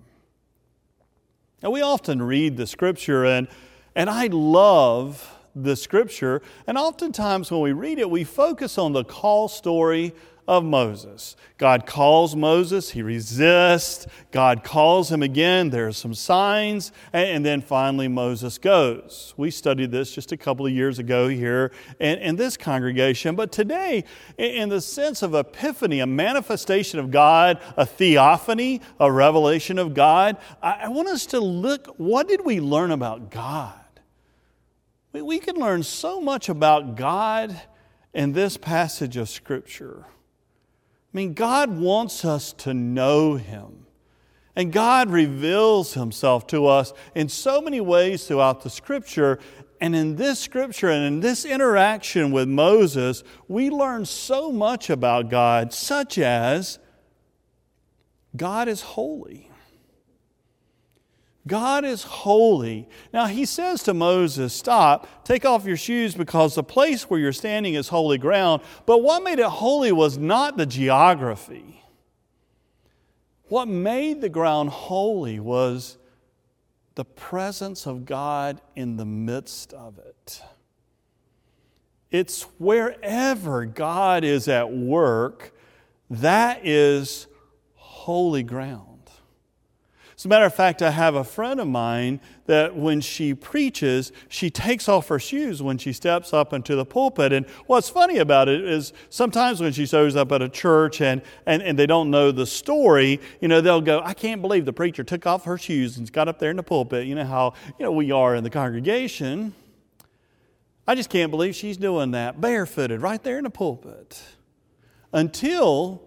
Now, 1.62 1.70
we 1.70 1.82
often 1.82 2.22
read 2.22 2.58
the 2.58 2.68
scripture 2.68 3.26
and, 3.26 3.48
And 3.96 4.10
I 4.10 4.28
love 4.28 5.38
the 5.56 5.76
scripture. 5.76 6.42
And 6.68 6.78
oftentimes 6.78 7.52
when 7.52 7.62
we 7.62 7.72
read 7.72 8.00
it, 8.00 8.10
we 8.10 8.26
focus 8.26 8.78
on 8.78 8.92
the 8.92 9.06
call 9.06 9.48
story 9.48 10.14
of 10.48 10.64
Moses. 10.64 11.36
God 11.58 11.86
calls 11.86 12.36
Moses, 12.36 12.92
he 12.92 13.02
resists. 13.02 14.06
God 14.32 14.64
calls 14.64 15.12
him 15.12 15.22
again. 15.22 15.70
There 15.70 15.88
are 15.88 15.94
some 15.94 16.14
signs, 16.14 16.92
and, 17.14 17.46
then 17.46 17.62
finally 17.62 18.08
Moses 18.08 18.58
goes. 18.58 19.34
We 19.38 19.52
studied 19.52 19.92
this 19.92 20.12
just 20.12 20.32
a 20.32 20.38
couple 20.38 20.66
of 20.66 20.72
years 20.72 21.00
ago 21.00 21.28
here 21.28 21.72
in, 22.00 22.20
in 22.20 22.36
this 22.36 22.58
congregation. 22.58 23.36
But 23.36 23.52
today, 23.52 24.04
in 24.38 24.70
the 24.70 24.82
sense 24.82 25.22
of 25.22 25.36
epiphany, 25.36 26.00
a 26.00 26.08
manifestation 26.08 27.00
of 27.00 27.12
God, 27.12 27.60
a 27.78 27.86
theophany, 27.86 28.82
a 29.00 29.12
revelation 29.12 29.80
of 29.80 29.94
God, 29.94 30.38
I, 30.62 30.88
want 30.90 31.10
us 31.10 31.26
to 31.28 31.40
look 31.40 31.88
what 31.98 32.28
did 32.28 32.46
we 32.46 32.60
learn 32.60 32.92
about 32.92 33.32
God? 33.32 33.74
We, 35.12 35.22
we 35.22 35.40
can 35.40 35.56
learn 35.56 35.84
so 35.84 36.20
much 36.20 36.50
about 36.50 36.96
God 36.96 37.62
in 38.14 38.34
this 38.34 38.58
passage 38.58 39.18
of 39.18 39.30
Scripture. 39.30 40.06
I 41.14 41.18
mean, 41.18 41.34
God 41.34 41.78
wants 41.78 42.26
us 42.26 42.54
to 42.54 42.74
know 42.74 43.36
Him. 43.36 43.86
And 44.56 44.72
God 44.72 45.10
reveals 45.10 45.94
Himself 45.94 46.48
to 46.48 46.66
us 46.66 46.94
in 47.14 47.30
so 47.30 47.62
many 47.62 47.82
ways 47.82 48.28
throughout 48.28 48.62
the 48.62 48.70
Scripture. 48.70 49.40
And 49.80 49.96
in 49.96 50.16
this 50.16 50.40
Scripture 50.40 50.90
and 50.90 51.06
in 51.06 51.20
this 51.20 51.46
interaction 51.46 52.32
with 52.32 52.48
Moses, 52.48 53.24
we 53.48 53.70
learn 53.70 54.06
so 54.06 54.52
much 54.52 54.90
about 54.90 55.30
God, 55.30 55.74
such 55.74 56.18
as 56.18 56.80
God 58.36 58.68
is 58.68 58.82
holy. 58.82 59.50
God 61.46 61.84
is 61.84 62.04
holy. 62.04 62.88
Now 63.12 63.26
he 63.26 63.46
says 63.46 63.84
to 63.84 63.94
Moses, 63.94 64.54
Stop, 64.54 65.26
take 65.26 65.44
off 65.44 65.66
your 65.66 65.78
shoes 65.78 66.16
because 66.16 66.56
the 66.56 66.64
place 66.64 67.10
where 67.10 67.20
you're 67.20 67.34
standing 67.34 67.74
is 67.74 67.90
holy 67.90 68.18
ground. 68.18 68.62
But 68.86 69.04
what 69.04 69.24
made 69.24 69.40
it 69.40 69.46
holy 69.46 69.92
was 69.92 70.18
not 70.18 70.56
the 70.56 70.66
geography. 70.66 71.84
What 73.50 73.68
made 73.68 74.22
the 74.22 74.30
ground 74.30 74.70
holy 74.70 75.40
was 75.40 75.98
the 76.96 77.06
presence 77.06 77.86
of 77.86 78.06
God 78.06 78.62
in 78.76 78.96
the 78.96 79.06
midst 79.06 79.74
of 79.74 79.98
it. 79.98 80.42
It's 82.10 82.44
wherever 82.58 83.66
God 83.66 84.24
is 84.24 84.48
at 84.48 84.72
work, 84.72 85.54
that 86.10 86.66
is 86.66 87.28
holy 87.76 88.44
ground. 88.44 88.93
As 90.24 90.26
a 90.26 90.30
matter 90.30 90.46
of 90.46 90.56
fact, 90.56 90.82
I 90.82 90.92
have 90.92 91.16
a 91.16 91.24
friend 91.26 91.60
of 91.60 91.68
mine 91.68 92.22
that 92.46 92.78
when 92.78 93.02
she 93.02 93.34
preaches, 93.34 94.14
she 94.30 94.50
takes 94.50 94.88
off 94.88 95.10
her 95.10 95.20
shoes 95.20 95.62
when 95.62 95.78
she 95.78 95.92
steps 95.92 96.32
up 96.32 96.54
into 96.54 96.78
the 96.78 96.86
pulpit. 96.86 97.34
And 97.34 97.46
what's 97.66 97.90
funny 97.90 98.20
about 98.20 98.48
it 98.48 98.64
is 98.64 98.94
sometimes 99.10 99.60
when 99.60 99.74
she 99.74 99.86
shows 99.86 100.16
up 100.16 100.32
at 100.32 100.42
a 100.42 100.48
church 100.48 101.02
and, 101.02 101.24
and, 101.46 101.62
and 101.62 101.78
they 101.78 101.86
don't 101.86 102.10
know 102.10 102.32
the 102.32 102.46
story, 102.46 103.20
you 103.42 103.50
know, 103.50 103.60
they'll 103.60 103.82
go, 103.82 104.00
I 104.02 104.14
can't 104.14 104.42
believe 104.42 104.64
the 104.64 104.72
preacher 104.72 105.04
took 105.04 105.28
off 105.28 105.44
her 105.44 105.58
shoes 105.58 105.98
and 105.98 106.10
got 106.10 106.30
up 106.30 106.40
there 106.40 106.52
in 106.52 106.56
the 106.56 106.64
pulpit. 106.64 107.06
You 107.06 107.16
know 107.16 107.26
how, 107.26 107.54
you 107.78 107.84
know, 107.84 107.92
we 107.92 108.10
are 108.12 108.34
in 108.34 108.46
the 108.46 108.50
congregation. 108.50 109.54
I 110.88 110.96
just 110.96 111.10
can't 111.10 111.32
believe 111.32 111.54
she's 111.54 111.76
doing 111.76 112.12
that 112.12 112.40
barefooted 112.40 113.02
right 113.02 113.22
there 113.22 113.40
in 113.40 113.44
the 113.44 113.50
pulpit. 113.50 114.24
Until 115.12 116.02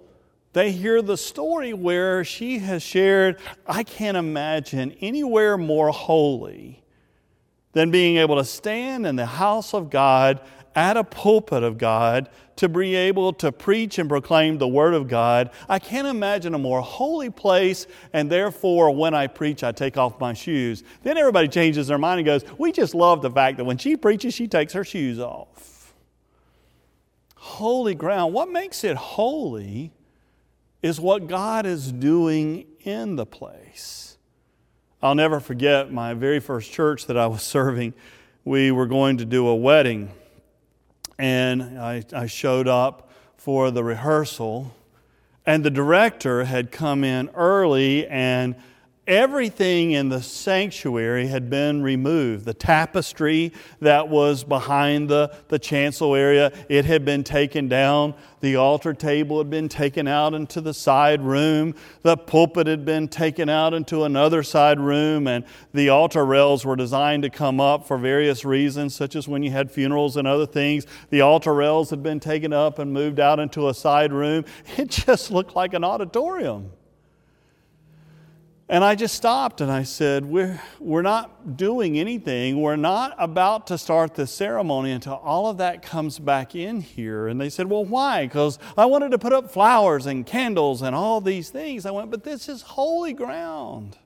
they 0.57 0.73
hear 0.73 1.03
the 1.03 1.19
story 1.19 1.75
where 1.75 2.25
she 2.25 2.61
has 2.61 2.83
shared, 2.83 3.39
I 3.67 3.83
can't 3.83 4.17
imagine 4.17 4.93
anywhere 5.03 5.59
more 5.59 5.91
holy 5.91 6.83
than 7.75 7.91
being 7.91 8.17
able 8.17 8.37
to 8.37 8.45
stand 8.47 9.07
in 9.07 9.17
the 9.17 9.27
house 9.27 9.75
of 9.75 9.91
God, 9.91 10.41
at 10.75 10.97
a 10.97 11.05
pulpit 11.05 11.63
of 11.63 11.77
God, 11.77 12.31
to 12.57 12.71
be 12.71 12.95
able 12.95 13.35
to 13.35 13.53
preach 13.53 13.99
and 13.99 14.09
proclaim 14.09 14.57
the 14.57 14.67
Word 14.67 14.95
of 14.95 15.09
God. 15.09 15.51
I 15.69 15.79
can't 15.79 16.07
imagine 16.07 16.55
a 16.55 16.59
more 16.59 16.81
holy 16.81 17.29
place, 17.29 17.87
and 18.15 18.31
therefore, 18.31 18.91
when 18.93 19.13
I 19.13 19.27
preach, 19.27 19.63
I 19.63 19.73
take 19.73 19.99
off 19.99 20.19
my 20.19 20.33
shoes. 20.33 20.85
Then 21.03 21.19
everybody 21.19 21.49
changes 21.49 21.87
their 21.87 21.99
mind 21.99 22.21
and 22.21 22.27
goes, 22.27 22.45
We 22.57 22.73
just 22.73 22.95
love 22.95 23.21
the 23.21 23.31
fact 23.31 23.59
that 23.59 23.65
when 23.65 23.77
she 23.77 23.95
preaches, 23.95 24.33
she 24.33 24.49
takes 24.49 24.73
her 24.73 24.85
shoes 24.85 25.19
off. 25.19 25.93
Holy 27.35 27.95
ground. 27.95 28.33
What 28.33 28.51
makes 28.51 28.85
it 28.85 28.97
holy? 28.97 29.93
Is 30.87 31.01
what 31.01 31.27
God 31.27 31.67
is 31.67 31.91
doing 31.91 32.65
in 32.81 33.17
the 33.17 33.27
place. 33.27 34.17
I'll 35.03 35.17
never 35.17 35.41
forget 35.41 35.93
my 35.93 36.15
very 36.15 36.39
first 36.39 36.71
church 36.71 37.07
that 37.07 37.19
I 37.19 37.27
was 37.27 37.43
serving. 37.57 37.93
We 38.45 38.71
were 38.71 38.87
going 38.87 39.17
to 39.17 39.25
do 39.25 39.49
a 39.49 39.57
wedding, 39.57 40.13
and 41.19 41.81
I, 41.81 42.05
I 42.13 42.27
showed 42.27 42.69
up 42.69 43.11
for 43.37 43.73
the 43.73 43.83
rehearsal, 43.83 44.73
and 45.45 45.65
the 45.65 45.71
director 45.71 46.45
had 46.45 46.71
come 46.71 47.03
in 47.03 47.31
early 47.31 48.07
and 48.07 48.55
everything 49.07 49.93
in 49.93 50.09
the 50.09 50.21
sanctuary 50.21 51.29
had 51.29 51.49
been 51.49 51.83
removed. 51.83 52.45
The 52.45 52.55
tapestry 52.55 53.53
that 53.81 54.09
was 54.09 54.45
behind 54.45 55.09
the, 55.09 55.35
the 55.49 55.59
chancel 55.59 56.15
area, 56.15 56.53
it 56.69 56.85
had 56.85 57.05
been 57.05 57.23
taken 57.23 57.69
down. 57.69 58.15
The 58.41 58.57
altar 58.57 58.95
table 58.95 59.39
had 59.39 59.49
been 59.49 59.69
taken 59.69 60.07
out 60.09 60.35
into 60.35 60.61
the 60.61 60.75
side 60.75 61.23
room. 61.23 61.75
The 62.03 62.17
pulpit 62.17 62.67
had 62.67 62.85
been 62.85 63.09
taken 63.09 63.49
out 63.49 63.75
into 63.75 64.05
another 64.05 64.43
side 64.43 64.81
room. 64.81 65.27
And 65.27 65.45
the 65.73 65.89
altar 65.89 66.25
rails 66.25 66.65
were 66.65 66.77
designed 66.77 67.23
to 67.23 67.31
come 67.31 67.61
up 67.61 67.87
for 67.87 67.99
various 67.99 68.45
reasons, 68.45 68.95
such 68.95 69.17
as 69.17 69.29
when 69.29 69.43
you 69.43 69.51
had 69.51 69.71
funerals 69.71 70.17
and 70.17 70.27
other 70.27 70.47
things. 70.47 70.87
The 71.11 71.21
altar 71.21 71.55
rails 71.55 71.91
had 71.91 72.03
been 72.03 72.21
taken 72.21 72.53
up 72.53 72.79
and 72.79 72.93
moved 72.93 73.21
out 73.21 73.39
into 73.39 73.69
a 73.69 73.75
side 73.75 74.13
room. 74.13 74.45
It 74.77 74.91
just 75.07 75.31
looked 75.31 75.55
like 75.55 75.75
an 75.75 75.85
auditorium. 75.85 76.73
And 78.69 78.83
I 78.83 78.97
just 78.97 79.15
stopped 79.15 79.61
and 79.61 79.71
I 79.71 79.85
said, 79.85 80.27
we're, 80.27 80.61
we're 80.81 81.03
not 81.03 81.57
doing 81.57 81.99
anything. 82.01 82.61
We're 82.61 82.75
not 82.75 83.15
about 83.17 83.69
to 83.69 83.79
start 83.79 84.15
the 84.15 84.27
ceremony 84.27 84.91
until 84.91 85.15
all 85.15 85.49
of 85.49 85.59
that 85.59 85.83
comes 85.83 86.19
back 86.19 86.57
in 86.57 86.81
here. 86.81 87.29
And 87.29 87.41
they 87.41 87.49
said, 87.49 87.71
Well, 87.71 87.85
why? 87.85 88.27
Because 88.27 88.59
I 88.77 88.87
wanted 88.87 89.13
to 89.13 89.19
put 89.19 89.33
up 89.33 89.53
flowers 89.53 90.07
and 90.07 90.27
candles 90.27 90.83
and 90.83 90.97
all 90.97 91.21
these 91.21 91.51
things. 91.51 91.87
I 91.87 91.93
went, 91.93 92.11
But 92.11 92.25
this 92.25 92.49
is 92.49 92.63
holy 92.63 93.13
ground. 93.13 93.97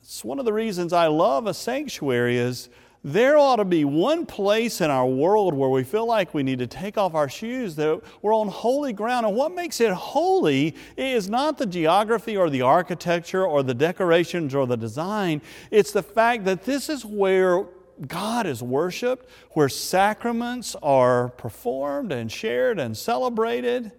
It's 0.00 0.24
one 0.24 0.38
of 0.38 0.46
the 0.46 0.52
reasons 0.54 0.94
I 0.94 1.08
love 1.08 1.46
a 1.46 1.52
sanctuary 1.52 2.38
is 2.38 2.70
there 3.06 3.36
ought 3.36 3.56
to 3.56 3.66
be 3.66 3.84
one 3.84 4.24
place 4.24 4.80
in 4.80 4.90
our 4.90 5.06
world 5.06 5.52
where 5.52 5.68
we 5.68 5.84
feel 5.84 6.06
like 6.06 6.32
we 6.32 6.42
need 6.42 6.58
to 6.58 6.66
take 6.66 6.96
off 6.96 7.14
our 7.14 7.28
shoes, 7.28 7.76
that 7.76 8.00
we're 8.22 8.34
on 8.34 8.48
holy 8.48 8.94
ground. 8.94 9.26
And 9.26 9.36
what 9.36 9.54
makes 9.54 9.78
it 9.78 9.92
holy 9.92 10.74
is 10.96 11.28
not 11.28 11.58
the 11.58 11.66
geography 11.66 12.34
or 12.34 12.48
the 12.48 12.62
architecture 12.62 13.44
or 13.44 13.62
the 13.62 13.74
decorations 13.74 14.54
or 14.54 14.66
the 14.66 14.78
design, 14.78 15.42
it's 15.70 15.92
the 15.92 16.02
fact 16.02 16.46
that 16.46 16.64
this 16.64 16.88
is 16.88 17.04
where 17.04 17.66
God 18.08 18.46
is 18.46 18.62
worshiped, 18.62 19.28
where 19.50 19.68
sacraments 19.68 20.74
are 20.82 21.28
performed 21.28 22.10
and 22.10 22.32
shared 22.32 22.78
and 22.78 22.96
celebrated. 22.96 23.92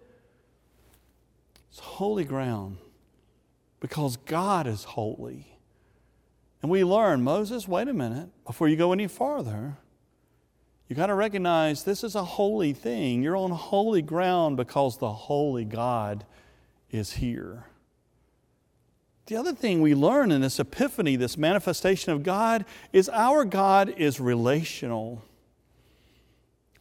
It's 1.70 1.80
holy 1.80 2.26
ground 2.26 2.78
because 3.80 4.18
God 4.18 4.66
is 4.66 4.84
holy. 4.84 5.55
And 6.66 6.72
we 6.72 6.84
learn, 6.84 7.22
Moses, 7.22 7.68
wait 7.68 7.88
a 7.88 7.94
minute, 7.94 8.28
before 8.44 8.68
you 8.68 8.76
go 8.76 8.92
any 8.92 9.06
farther, 9.06 9.78
you 10.88 10.96
got 10.96 11.06
to 11.06 11.14
recognize 11.14 11.84
this 11.84 12.04
is 12.04 12.16
a 12.16 12.24
holy 12.24 12.74
thing. 12.74 13.22
You're 13.22 13.38
on 13.38 13.52
holy 13.52 14.02
ground 14.02 14.58
because 14.58 14.98
the 14.98 15.12
holy 15.12 15.64
God 15.64 16.26
is 16.90 17.12
here. 17.12 17.66
The 19.28 19.36
other 19.36 19.54
thing 19.54 19.80
we 19.80 19.94
learn 19.94 20.32
in 20.32 20.42
this 20.42 20.60
epiphany, 20.60 21.16
this 21.16 21.38
manifestation 21.38 22.14
of 22.14 22.24
God, 22.24 22.66
is 22.92 23.10
our 23.10 23.46
God 23.46 23.94
is 23.96 24.20
relational. 24.20 25.22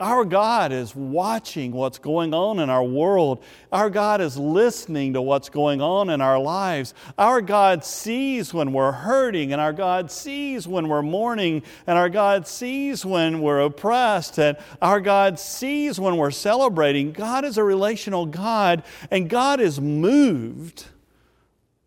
Our 0.05 0.27
God 0.27 0.71
is 0.71 0.95
watching 0.95 1.73
what's 1.73 1.97
going 1.97 2.35
on 2.35 2.59
in 2.59 2.69
our 2.69 2.85
world. 2.85 3.43
Our 3.73 3.89
God 3.89 4.21
is 4.21 4.37
listening 4.37 5.15
to 5.15 5.23
what's 5.23 5.49
going 5.49 5.81
on 5.81 6.11
in 6.11 6.21
our 6.21 6.39
lives. 6.39 6.93
Our 7.17 7.41
God 7.41 7.87
sees 7.87 8.53
when 8.53 8.75
we're 8.75 8.93
hurting, 8.93 9.51
and 9.51 9.63
our 9.63 9.73
God 9.73 10.11
sees 10.11 10.69
when 10.69 10.89
we're 10.89 11.01
mourning, 11.01 11.63
and 11.87 11.97
our 11.97 12.11
God 12.11 12.47
sees 12.47 13.07
when 13.07 13.41
we're 13.41 13.61
oppressed, 13.61 14.39
and 14.39 14.59
our 14.83 15.01
God 15.01 15.39
sees 15.39 15.99
when 15.99 16.19
we're 16.19 16.31
celebrating. 16.31 17.13
God 17.13 17.47
is 17.47 17.57
a 17.57 17.65
relational 17.65 18.27
God, 18.27 18.83
and 19.11 19.31
God 19.31 19.59
is 19.59 19.81
moved 19.81 20.85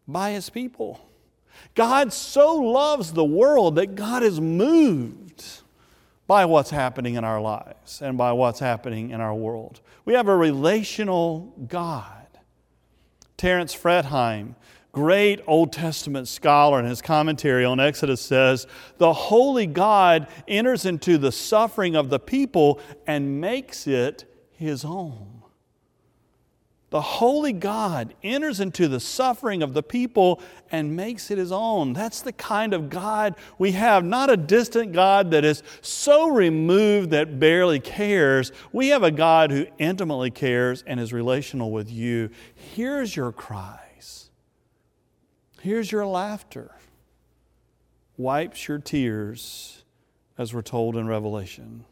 by 0.07 0.31
His 0.31 0.49
people. 0.49 1.07
God 1.75 2.11
so 2.11 2.55
loves 2.55 3.13
the 3.13 3.23
world 3.23 3.75
that 3.75 3.93
God 3.93 4.23
is 4.23 4.41
moved 4.41 5.26
by 6.27 6.45
what's 6.45 6.69
happening 6.69 7.15
in 7.15 7.23
our 7.23 7.41
lives 7.41 8.01
and 8.01 8.17
by 8.17 8.33
what's 8.33 8.59
happening 8.59 9.09
in 9.11 9.21
our 9.21 9.33
world. 9.33 9.79
We 10.05 10.13
have 10.13 10.27
a 10.27 10.35
relational 10.35 11.53
God. 11.67 12.27
Terence 13.37 13.73
Fretheim, 13.73 14.55
great 14.91 15.41
Old 15.47 15.71
Testament 15.71 16.27
scholar 16.27 16.79
in 16.79 16.85
his 16.85 17.01
commentary 17.01 17.63
on 17.63 17.79
Exodus 17.79 18.21
says, 18.21 18.67
The 18.97 19.13
holy 19.13 19.67
God 19.67 20.27
enters 20.47 20.85
into 20.85 21.17
the 21.17 21.31
suffering 21.31 21.95
of 21.95 22.09
the 22.09 22.19
people 22.19 22.81
and 23.05 23.39
makes 23.39 23.87
it 23.87 24.25
his 24.51 24.83
own. 24.83 25.36
The 26.89 27.01
holy 27.01 27.51
God 27.51 28.13
enters 28.23 28.61
into 28.61 28.87
the 28.87 29.01
suffering 29.01 29.61
of 29.61 29.73
the 29.73 29.83
people 29.83 30.41
and 30.71 30.95
makes 30.95 31.29
it 31.29 31.37
his 31.37 31.51
own. 31.51 31.91
That's 31.91 32.21
the 32.21 32.31
kind 32.31 32.73
of 32.73 32.89
God 32.89 33.35
we 33.57 33.73
have, 33.73 34.05
not 34.05 34.29
a 34.29 34.37
distant 34.37 34.93
God 34.93 35.31
that 35.31 35.43
is 35.43 35.63
so 35.81 36.29
removed 36.29 37.09
that 37.09 37.41
barely 37.41 37.81
cares. 37.81 38.53
We 38.71 38.87
have 38.89 39.03
a 39.03 39.11
God 39.11 39.51
who 39.51 39.67
intimately 39.77 40.31
cares 40.31 40.81
and 40.87 40.97
is 40.97 41.11
relational 41.11 41.71
with 41.71 41.91
you. 41.91 42.29
Hears 42.55 43.17
your 43.17 43.33
cries, 43.33 44.29
hears 45.61 45.91
your 45.91 46.05
laughter, 46.05 46.71
wipes 48.15 48.69
your 48.69 48.79
tears, 48.79 49.83
as 50.37 50.53
we're 50.53 50.61
told 50.61 50.95
in 50.95 51.05
Revelation. 51.05 51.83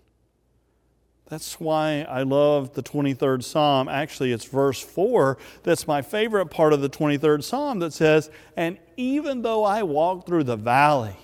That's 1.28 1.60
why 1.60 2.06
I 2.08 2.22
love 2.22 2.74
the 2.74 2.84
23rd 2.84 3.44
Psalm. 3.44 3.88
Actually, 3.88 4.32
it's 4.32 4.46
verse 4.46 4.80
4 4.80 5.38
that's 5.64 5.88
my 5.88 6.02
favorite 6.02 6.48
part 6.48 6.72
of 6.72 6.82
the 6.82 6.90
23rd 6.90 7.44
Psalm 7.44 7.80
that 7.80 7.94
says, 7.94 8.30
And 8.56 8.78
even 8.96 9.42
though 9.42 9.64
I 9.64 9.84
walk 9.84 10.28
through 10.28 10.44
the 10.44 10.56
valley, 10.56 11.18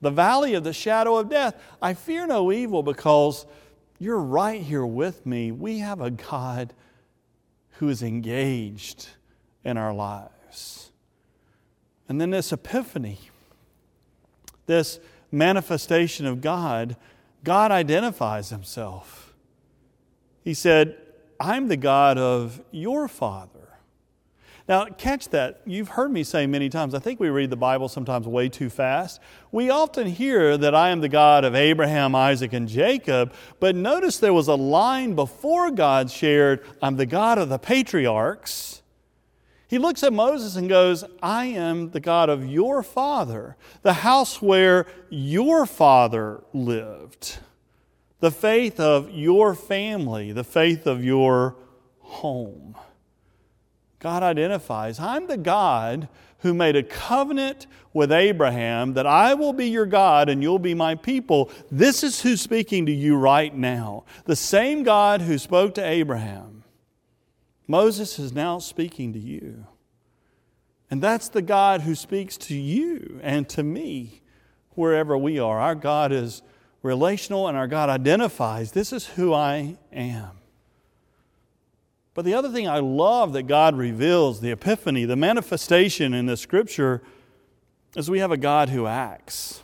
the 0.00 0.10
valley 0.10 0.54
of 0.54 0.64
the 0.64 0.72
shadow 0.72 1.16
of 1.16 1.30
death, 1.30 1.60
I 1.80 1.94
fear 1.94 2.26
no 2.26 2.52
evil 2.52 2.82
because 2.82 3.46
you're 3.98 4.18
right 4.18 4.60
here 4.60 4.86
with 4.86 5.24
me. 5.24 5.52
We 5.52 5.78
have 5.78 6.00
a 6.00 6.10
God 6.10 6.74
who 7.72 7.88
is 7.88 8.02
engaged 8.02 9.08
in 9.64 9.76
our 9.76 9.92
lives. 9.92 10.90
And 12.08 12.20
then 12.20 12.30
this 12.30 12.52
epiphany, 12.52 13.18
this 14.66 15.00
manifestation 15.30 16.26
of 16.26 16.40
God, 16.40 16.96
God 17.44 17.70
identifies 17.70 18.50
himself. 18.50 19.19
He 20.42 20.54
said, 20.54 20.96
I'm 21.38 21.68
the 21.68 21.76
God 21.76 22.18
of 22.18 22.60
your 22.70 23.08
father. 23.08 23.60
Now, 24.68 24.84
catch 24.84 25.30
that. 25.30 25.62
You've 25.66 25.88
heard 25.88 26.12
me 26.12 26.22
say 26.22 26.46
many 26.46 26.68
times, 26.68 26.94
I 26.94 27.00
think 27.00 27.18
we 27.18 27.28
read 27.28 27.50
the 27.50 27.56
Bible 27.56 27.88
sometimes 27.88 28.28
way 28.28 28.48
too 28.48 28.70
fast. 28.70 29.20
We 29.50 29.68
often 29.68 30.06
hear 30.06 30.56
that 30.56 30.76
I 30.76 30.90
am 30.90 31.00
the 31.00 31.08
God 31.08 31.44
of 31.44 31.56
Abraham, 31.56 32.14
Isaac, 32.14 32.52
and 32.52 32.68
Jacob, 32.68 33.32
but 33.58 33.74
notice 33.74 34.18
there 34.18 34.32
was 34.32 34.46
a 34.46 34.54
line 34.54 35.14
before 35.14 35.72
God 35.72 36.08
shared, 36.08 36.64
I'm 36.80 36.96
the 36.96 37.06
God 37.06 37.36
of 37.38 37.48
the 37.48 37.58
patriarchs. 37.58 38.82
He 39.66 39.78
looks 39.78 40.04
at 40.04 40.12
Moses 40.12 40.54
and 40.54 40.68
goes, 40.68 41.04
I 41.20 41.46
am 41.46 41.90
the 41.90 42.00
God 42.00 42.28
of 42.28 42.46
your 42.46 42.84
father, 42.84 43.56
the 43.82 43.94
house 43.94 44.40
where 44.40 44.86
your 45.08 45.66
father 45.66 46.44
lived 46.52 47.38
the 48.20 48.30
faith 48.30 48.78
of 48.78 49.10
your 49.10 49.54
family, 49.54 50.32
the 50.32 50.44
faith 50.44 50.86
of 50.86 51.04
your 51.04 51.56
home. 51.98 52.76
God 53.98 54.22
identifies, 54.22 54.98
I'm 54.98 55.26
the 55.26 55.36
God 55.36 56.08
who 56.38 56.54
made 56.54 56.76
a 56.76 56.82
covenant 56.82 57.66
with 57.92 58.10
Abraham 58.10 58.94
that 58.94 59.06
I 59.06 59.34
will 59.34 59.52
be 59.52 59.68
your 59.68 59.86
God 59.86 60.28
and 60.28 60.42
you'll 60.42 60.58
be 60.58 60.74
my 60.74 60.94
people. 60.94 61.50
This 61.70 62.02
is 62.02 62.22
who's 62.22 62.40
speaking 62.40 62.86
to 62.86 62.92
you 62.92 63.16
right 63.16 63.54
now. 63.54 64.04
The 64.24 64.36
same 64.36 64.82
God 64.82 65.20
who 65.22 65.36
spoke 65.36 65.74
to 65.74 65.84
Abraham. 65.84 66.64
Moses 67.66 68.18
is 68.18 68.32
now 68.32 68.58
speaking 68.58 69.12
to 69.12 69.18
you. 69.18 69.66
And 70.90 71.02
that's 71.02 71.28
the 71.28 71.42
God 71.42 71.82
who 71.82 71.94
speaks 71.94 72.36
to 72.38 72.54
you 72.56 73.20
and 73.22 73.48
to 73.50 73.62
me 73.62 74.22
wherever 74.70 75.16
we 75.16 75.38
are. 75.38 75.60
Our 75.60 75.74
God 75.74 76.10
is 76.10 76.42
relational 76.82 77.48
and 77.48 77.56
our 77.56 77.66
God 77.66 77.88
identifies 77.88 78.72
this 78.72 78.92
is 78.92 79.06
who 79.06 79.34
I 79.34 79.76
am. 79.92 80.30
But 82.14 82.24
the 82.24 82.34
other 82.34 82.50
thing 82.50 82.68
I 82.68 82.80
love 82.80 83.32
that 83.34 83.44
God 83.44 83.76
reveals, 83.76 84.40
the 84.40 84.50
epiphany, 84.50 85.04
the 85.04 85.16
manifestation 85.16 86.12
in 86.12 86.26
the 86.26 86.36
scripture, 86.36 87.02
is 87.96 88.10
we 88.10 88.18
have 88.18 88.32
a 88.32 88.36
God 88.36 88.68
who 88.68 88.86
acts. 88.86 89.62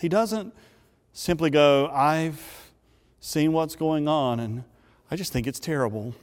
He 0.00 0.08
doesn't 0.08 0.54
simply 1.12 1.50
go, 1.50 1.88
I've 1.92 2.70
seen 3.20 3.52
what's 3.52 3.76
going 3.76 4.08
on 4.08 4.40
and 4.40 4.64
I 5.10 5.16
just 5.16 5.32
think 5.32 5.46
it's 5.46 5.60
terrible. 5.60 6.14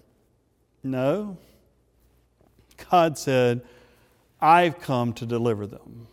No. 0.83 1.37
God 2.89 3.17
said, 3.17 3.61
I've 4.41 4.79
come 4.79 5.13
to 5.13 5.25
deliver 5.25 5.67
them. 5.67 6.07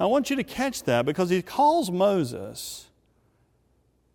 I 0.00 0.06
want 0.06 0.30
you 0.30 0.36
to 0.36 0.44
catch 0.44 0.82
that 0.84 1.04
because 1.04 1.28
he 1.28 1.42
calls 1.42 1.90
Moses. 1.90 2.86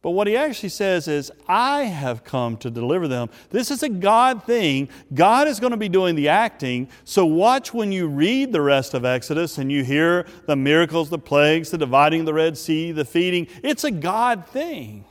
But 0.01 0.11
what 0.11 0.27
he 0.27 0.37
actually 0.37 0.69
says 0.69 1.07
is, 1.07 1.31
I 1.47 1.83
have 1.83 2.23
come 2.23 2.57
to 2.57 2.69
deliver 2.69 3.07
them. 3.07 3.29
This 3.49 3.71
is 3.71 3.81
a 3.81 3.89
God 3.89 4.43
thing. 4.43 4.87
God 5.13 5.47
is 5.47 5.59
going 5.59 5.71
to 5.71 5.77
be 5.77 5.89
doing 5.89 6.15
the 6.15 6.29
acting. 6.29 6.89
So 7.05 7.25
watch 7.25 7.73
when 7.73 7.91
you 7.91 8.07
read 8.07 8.51
the 8.51 8.61
rest 8.61 8.93
of 8.93 9.03
Exodus 9.03 9.57
and 9.57 9.71
you 9.71 9.83
hear 9.83 10.27
the 10.45 10.55
miracles, 10.55 11.09
the 11.09 11.17
plagues, 11.17 11.71
the 11.71 11.79
dividing 11.79 12.25
the 12.25 12.35
Red 12.35 12.55
Sea, 12.55 12.91
the 12.91 13.05
feeding. 13.05 13.47
It's 13.63 13.83
a 13.83 13.89
God 13.89 14.47
thing. 14.47 15.05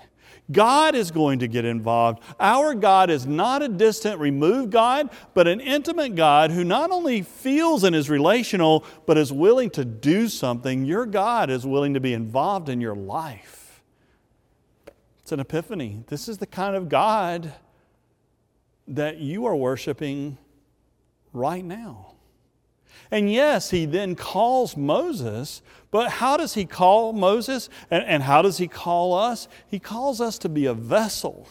God 0.52 0.94
is 0.94 1.10
going 1.10 1.38
to 1.38 1.48
get 1.48 1.64
involved. 1.64 2.22
Our 2.38 2.74
God 2.74 3.08
is 3.08 3.26
not 3.26 3.62
a 3.62 3.68
distant, 3.68 4.20
removed 4.20 4.70
God, 4.72 5.08
but 5.32 5.48
an 5.48 5.60
intimate 5.60 6.14
God 6.14 6.50
who 6.50 6.64
not 6.64 6.90
only 6.90 7.22
feels 7.22 7.82
and 7.82 7.96
is 7.96 8.10
relational, 8.10 8.84
but 9.06 9.16
is 9.16 9.32
willing 9.32 9.70
to 9.70 9.84
do 9.84 10.28
something. 10.28 10.84
Your 10.84 11.06
God 11.06 11.48
is 11.48 11.64
willing 11.64 11.94
to 11.94 12.00
be 12.00 12.12
involved 12.12 12.68
in 12.68 12.80
your 12.80 12.94
life. 12.94 13.82
It's 15.22 15.32
an 15.32 15.40
epiphany. 15.40 16.04
This 16.08 16.28
is 16.28 16.36
the 16.36 16.46
kind 16.46 16.76
of 16.76 16.90
God 16.90 17.54
that 18.86 19.16
you 19.16 19.46
are 19.46 19.56
worshiping 19.56 20.36
right 21.32 21.64
now. 21.64 22.14
And 23.10 23.32
yes, 23.32 23.70
he 23.70 23.86
then 23.86 24.16
calls 24.16 24.76
Moses, 24.76 25.62
but 25.94 26.10
how 26.10 26.36
does 26.36 26.54
he 26.54 26.64
call 26.64 27.12
Moses 27.12 27.68
and, 27.88 28.02
and 28.02 28.20
how 28.20 28.42
does 28.42 28.58
he 28.58 28.66
call 28.66 29.14
us? 29.14 29.46
He 29.68 29.78
calls 29.78 30.20
us 30.20 30.38
to 30.38 30.48
be 30.48 30.66
a 30.66 30.74
vessel. 30.74 31.46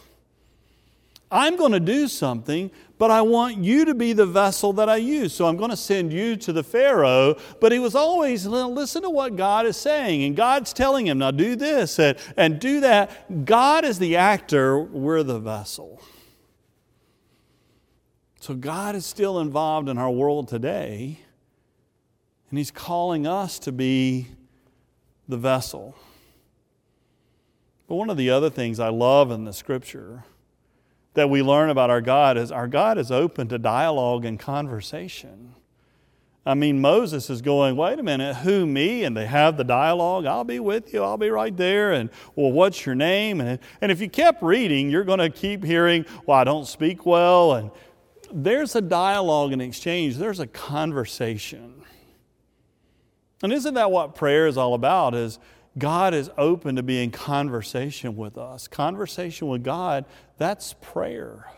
I'm 1.30 1.56
going 1.56 1.72
to 1.72 1.80
do 1.80 2.08
something, 2.08 2.70
but 2.98 3.10
I 3.10 3.22
want 3.22 3.56
you 3.56 3.86
to 3.86 3.94
be 3.94 4.12
the 4.12 4.26
vessel 4.26 4.74
that 4.74 4.86
I 4.86 4.96
use. 4.96 5.32
So 5.32 5.46
I'm 5.46 5.56
going 5.56 5.70
to 5.70 5.78
send 5.78 6.12
you 6.12 6.36
to 6.36 6.52
the 6.52 6.62
Pharaoh. 6.62 7.36
But 7.58 7.72
he 7.72 7.78
was 7.78 7.94
always, 7.94 8.44
listen 8.44 9.00
to 9.00 9.08
what 9.08 9.34
God 9.34 9.64
is 9.64 9.78
saying. 9.78 10.22
And 10.24 10.36
God's 10.36 10.74
telling 10.74 11.06
him, 11.06 11.16
now 11.16 11.30
do 11.30 11.56
this 11.56 11.98
and, 11.98 12.18
and 12.36 12.60
do 12.60 12.80
that. 12.80 13.46
God 13.46 13.86
is 13.86 13.98
the 13.98 14.16
actor, 14.16 14.78
we're 14.78 15.22
the 15.22 15.38
vessel. 15.38 16.02
So 18.40 18.52
God 18.54 18.94
is 18.94 19.06
still 19.06 19.40
involved 19.40 19.88
in 19.88 19.96
our 19.96 20.10
world 20.10 20.48
today. 20.48 21.20
And 22.54 22.58
He's 22.60 22.70
calling 22.70 23.26
us 23.26 23.58
to 23.58 23.72
be 23.72 24.28
the 25.26 25.36
vessel. 25.36 25.96
But 27.88 27.96
one 27.96 28.10
of 28.10 28.16
the 28.16 28.30
other 28.30 28.48
things 28.48 28.78
I 28.78 28.90
love 28.90 29.32
in 29.32 29.44
the 29.44 29.52
scripture 29.52 30.22
that 31.14 31.28
we 31.28 31.42
learn 31.42 31.68
about 31.68 31.90
our 31.90 32.00
God 32.00 32.38
is 32.38 32.52
our 32.52 32.68
God 32.68 32.96
is 32.96 33.10
open 33.10 33.48
to 33.48 33.58
dialogue 33.58 34.24
and 34.24 34.38
conversation. 34.38 35.56
I 36.46 36.54
mean, 36.54 36.80
Moses 36.80 37.28
is 37.28 37.42
going, 37.42 37.74
wait 37.74 37.98
a 37.98 38.04
minute, 38.04 38.36
who, 38.36 38.66
me? 38.66 39.02
And 39.02 39.16
they 39.16 39.26
have 39.26 39.56
the 39.56 39.64
dialogue. 39.64 40.24
I'll 40.24 40.44
be 40.44 40.60
with 40.60 40.94
you. 40.94 41.02
I'll 41.02 41.18
be 41.18 41.30
right 41.30 41.56
there. 41.56 41.92
And, 41.92 42.08
well, 42.36 42.52
what's 42.52 42.86
your 42.86 42.94
name? 42.94 43.40
And, 43.40 43.58
and 43.80 43.90
if 43.90 44.00
you 44.00 44.08
kept 44.08 44.44
reading, 44.44 44.90
you're 44.90 45.02
going 45.02 45.18
to 45.18 45.28
keep 45.28 45.64
hearing, 45.64 46.06
well, 46.24 46.38
I 46.38 46.44
don't 46.44 46.68
speak 46.68 47.04
well. 47.04 47.54
And 47.54 47.72
there's 48.32 48.76
a 48.76 48.80
dialogue 48.80 49.52
and 49.52 49.60
exchange, 49.60 50.18
there's 50.18 50.38
a 50.38 50.46
conversation. 50.46 51.80
And 53.44 53.52
isn't 53.52 53.74
that 53.74 53.90
what 53.90 54.14
prayer 54.14 54.46
is 54.46 54.56
all 54.56 54.72
about? 54.72 55.14
Is 55.14 55.38
God 55.76 56.14
is 56.14 56.30
open 56.38 56.76
to 56.76 56.82
be 56.82 57.02
in 57.02 57.10
conversation 57.10 58.16
with 58.16 58.38
us. 58.38 58.66
Conversation 58.66 59.48
with 59.48 59.62
God, 59.62 60.06
that's 60.38 60.74
prayer. 60.80 61.50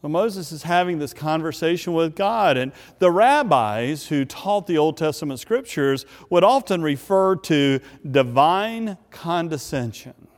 Well, 0.00 0.10
Moses 0.10 0.52
is 0.52 0.62
having 0.62 1.00
this 1.00 1.12
conversation 1.12 1.92
with 1.92 2.14
God, 2.14 2.56
and 2.56 2.70
the 3.00 3.10
rabbis 3.10 4.06
who 4.06 4.24
taught 4.24 4.68
the 4.68 4.78
Old 4.78 4.96
Testament 4.96 5.40
scriptures 5.40 6.06
would 6.30 6.44
often 6.44 6.82
refer 6.82 7.34
to 7.34 7.80
divine 8.08 8.96
condescension. 9.10 10.28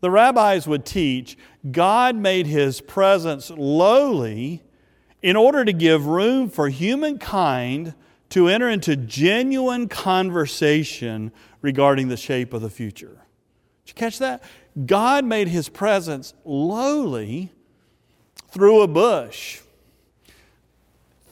The 0.00 0.10
rabbis 0.10 0.66
would 0.66 0.84
teach 0.84 1.38
God 1.70 2.16
made 2.16 2.48
his 2.48 2.80
presence 2.80 3.48
lowly 3.48 4.64
in 5.22 5.36
order 5.36 5.64
to 5.64 5.72
give 5.72 6.06
room 6.06 6.50
for 6.50 6.68
humankind 6.68 7.94
to 8.30 8.48
enter 8.48 8.68
into 8.68 8.96
genuine 8.96 9.88
conversation 9.88 11.32
regarding 11.62 12.08
the 12.08 12.16
shape 12.16 12.52
of 12.52 12.62
the 12.62 12.70
future. 12.70 13.22
Did 13.84 13.92
you 13.92 13.94
catch 13.94 14.18
that? 14.18 14.42
God 14.86 15.24
made 15.24 15.48
his 15.48 15.68
presence 15.68 16.34
lowly 16.44 17.52
through 18.50 18.82
a 18.82 18.88
bush. 18.88 19.60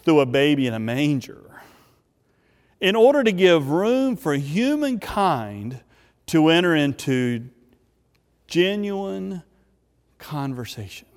through 0.06 0.20
a 0.20 0.26
baby 0.26 0.68
in 0.68 0.72
a 0.72 0.78
manger 0.78 1.42
in 2.80 2.94
order 2.94 3.24
to 3.24 3.32
give 3.32 3.70
room 3.70 4.16
for 4.16 4.34
humankind 4.34 5.80
to 6.26 6.48
enter 6.48 6.76
into 6.76 7.48
genuine 8.46 9.42
conversation. 10.18 11.08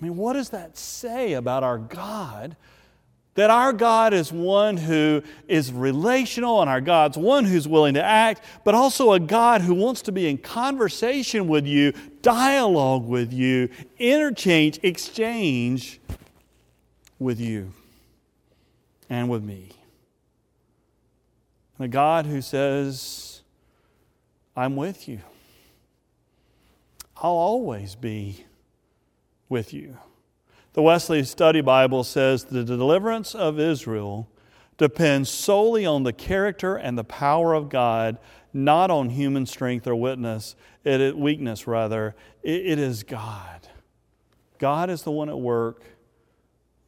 I 0.00 0.04
mean, 0.04 0.16
what 0.16 0.32
does 0.32 0.50
that 0.50 0.76
say 0.76 1.34
about 1.34 1.62
our 1.62 1.78
God? 1.78 2.56
That 3.36 3.50
our 3.50 3.72
God 3.72 4.12
is 4.12 4.32
one 4.32 4.76
who 4.76 5.22
is 5.46 5.72
relational 5.72 6.60
and 6.60 6.68
our 6.68 6.80
God's 6.80 7.16
one 7.16 7.44
who's 7.44 7.68
willing 7.68 7.94
to 7.94 8.02
act, 8.02 8.42
but 8.64 8.74
also 8.74 9.12
a 9.12 9.20
God 9.20 9.60
who 9.60 9.74
wants 9.74 10.02
to 10.02 10.12
be 10.12 10.28
in 10.28 10.38
conversation 10.38 11.46
with 11.46 11.66
you, 11.66 11.92
dialogue 12.22 13.06
with 13.06 13.32
you, 13.32 13.68
interchange, 13.98 14.80
exchange 14.82 16.00
with 17.18 17.40
you 17.40 17.72
and 19.08 19.28
with 19.28 19.42
me. 19.42 19.70
And 21.78 21.84
a 21.84 21.88
God 21.88 22.26
who 22.26 22.40
says, 22.40 23.42
I'm 24.56 24.76
with 24.76 25.08
you. 25.08 25.20
I'll 27.18 27.30
always 27.32 27.94
be 27.94 28.44
with 29.48 29.72
you. 29.72 29.96
The 30.76 30.82
Wesley 30.82 31.24
Study 31.24 31.62
Bible 31.62 32.04
says 32.04 32.44
the 32.44 32.62
deliverance 32.62 33.34
of 33.34 33.58
Israel 33.58 34.28
depends 34.76 35.30
solely 35.30 35.86
on 35.86 36.02
the 36.02 36.12
character 36.12 36.76
and 36.76 36.98
the 36.98 37.02
power 37.02 37.54
of 37.54 37.70
God, 37.70 38.18
not 38.52 38.90
on 38.90 39.08
human 39.08 39.46
strength 39.46 39.86
or 39.86 39.96
witness, 39.96 40.54
it, 40.84 41.16
weakness, 41.16 41.66
rather. 41.66 42.14
It, 42.42 42.66
it 42.66 42.78
is 42.78 43.04
God. 43.04 43.68
God 44.58 44.90
is 44.90 45.00
the 45.00 45.10
one 45.10 45.30
at 45.30 45.40
work 45.40 45.82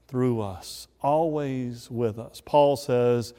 through 0.06 0.42
us, 0.42 0.86
always 1.00 1.90
with 1.90 2.18
us. 2.18 2.42
Paul 2.44 2.76
says, 2.76 3.32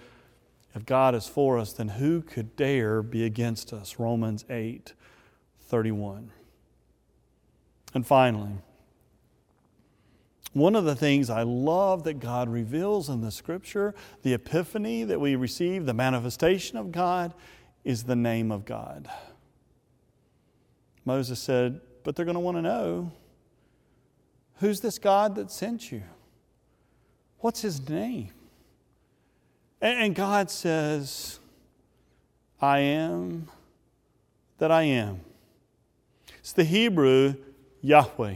if 0.74 0.84
God 0.84 1.14
is 1.14 1.28
for 1.28 1.60
us, 1.60 1.74
then 1.74 1.90
who 1.90 2.24
could 2.24 2.56
dare 2.56 3.04
be 3.04 3.24
against 3.24 3.72
us? 3.72 4.00
Romans 4.00 4.46
8 4.50 4.94
31. 5.68 6.32
And 7.94 8.08
finally, 8.08 8.54
one 10.54 10.76
of 10.76 10.86
the 10.86 10.96
things 10.96 11.30
I 11.30 11.44
love 11.44 12.04
that 12.06 12.20
God 12.20 12.50
reveals 12.50 13.10
in 13.10 13.22
the 13.22 13.32
scripture, 13.32 13.94
the 14.24 14.34
epiphany 14.34 15.04
that 15.04 15.20
we 15.20 15.36
receive, 15.36 15.86
the 15.86 15.94
manifestation 15.94 16.78
of 16.78 16.92
God, 16.92 17.34
is 17.84 18.04
the 18.04 18.16
name 18.16 18.52
of 18.52 18.66
God. 18.66 19.10
Moses 21.06 21.40
said, 21.40 21.82
But 22.04 22.16
they're 22.16 22.26
going 22.26 22.36
to 22.36 22.40
want 22.40 22.58
to 22.58 22.62
know 22.62 23.12
who's 24.56 24.82
this 24.82 25.00
God 25.00 25.36
that 25.36 25.52
sent 25.52 25.92
you? 25.92 26.04
What's 27.40 27.62
his 27.62 27.88
name? 27.88 28.32
And 29.82 30.14
God 30.14 30.52
says, 30.52 31.40
I 32.62 32.80
am 32.80 33.48
that 34.58 34.72
I 34.72 34.84
am. 34.84 35.22
It's 36.40 36.52
the 36.52 36.66
Hebrew 36.66 37.36
Yahweh. 37.82 38.36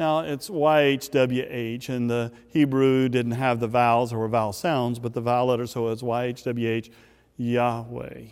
Now, 0.00 0.20
it's 0.20 0.48
YHWH, 0.48 1.90
and 1.90 2.08
the 2.08 2.32
Hebrew 2.48 3.10
didn't 3.10 3.32
have 3.32 3.60
the 3.60 3.68
vowels 3.68 4.14
or 4.14 4.26
vowel 4.28 4.54
sounds, 4.54 4.98
but 4.98 5.12
the 5.12 5.20
vowel 5.20 5.48
letters, 5.48 5.72
so 5.72 5.88
it's 5.88 6.00
YHWH, 6.00 6.88
Yahweh. 7.36 8.22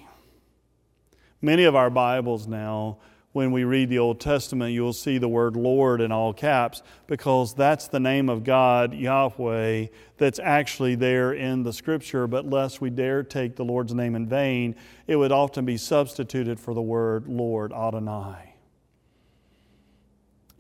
Many 1.43 1.65
of 1.65 1.77
our 1.77 1.91
Bibles 1.91 2.47
now 2.47 2.97
when 3.33 3.53
we 3.53 3.65
read 3.65 3.91
the 3.91 3.99
Old 3.99 4.19
Testament, 4.19 4.73
you'll 4.73 4.95
see 4.95 5.19
the 5.19 5.29
word 5.29 5.57
Lord 5.57 6.01
in 6.01 6.11
all 6.11 6.33
caps 6.33 6.83
because 7.07 7.53
that's 7.53 7.87
the 7.87 8.01
name 8.01 8.31
of 8.31 8.45
God, 8.45 8.95
Yahweh, 8.95 9.89
that's 10.17 10.39
actually 10.39 10.95
there 10.95 11.35
in 11.35 11.65
the 11.65 11.75
scripture. 11.75 12.27
But 12.27 12.49
lest 12.49 12.81
we 12.81 12.89
dare 12.89 13.23
take 13.23 13.57
the 13.57 13.65
Lord's 13.67 13.93
name 13.93 14.15
in 14.15 14.27
vain, 14.27 14.75
it 15.07 15.17
would 15.17 15.33
often 15.33 15.67
be 15.67 15.77
substituted 15.77 16.59
for 16.59 16.73
the 16.73 16.81
word 16.81 17.29
Lord, 17.29 17.75
Adonai. 17.75 18.48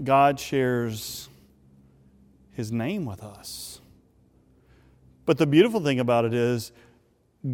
God 0.02 0.38
shares 0.38 1.28
his 2.52 2.72
name 2.72 3.04
with 3.04 3.22
us. 3.22 3.80
But 5.26 5.38
the 5.38 5.46
beautiful 5.46 5.80
thing 5.80 6.00
about 6.00 6.24
it 6.24 6.34
is, 6.34 6.72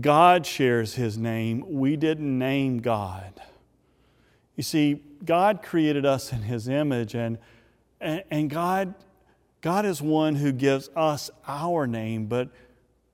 God 0.00 0.46
shares 0.46 0.94
his 0.94 1.18
name. 1.18 1.64
We 1.66 1.96
didn't 1.96 2.38
name 2.38 2.78
God. 2.78 3.40
You 4.56 4.62
see, 4.62 5.02
God 5.24 5.62
created 5.62 6.06
us 6.06 6.32
in 6.32 6.42
His 6.42 6.68
image, 6.68 7.14
and, 7.14 7.38
and 8.00 8.48
God, 8.48 8.94
God 9.60 9.84
is 9.86 10.00
one 10.00 10.36
who 10.36 10.52
gives 10.52 10.90
us 10.94 11.30
our 11.46 11.86
name, 11.86 12.26
but 12.26 12.50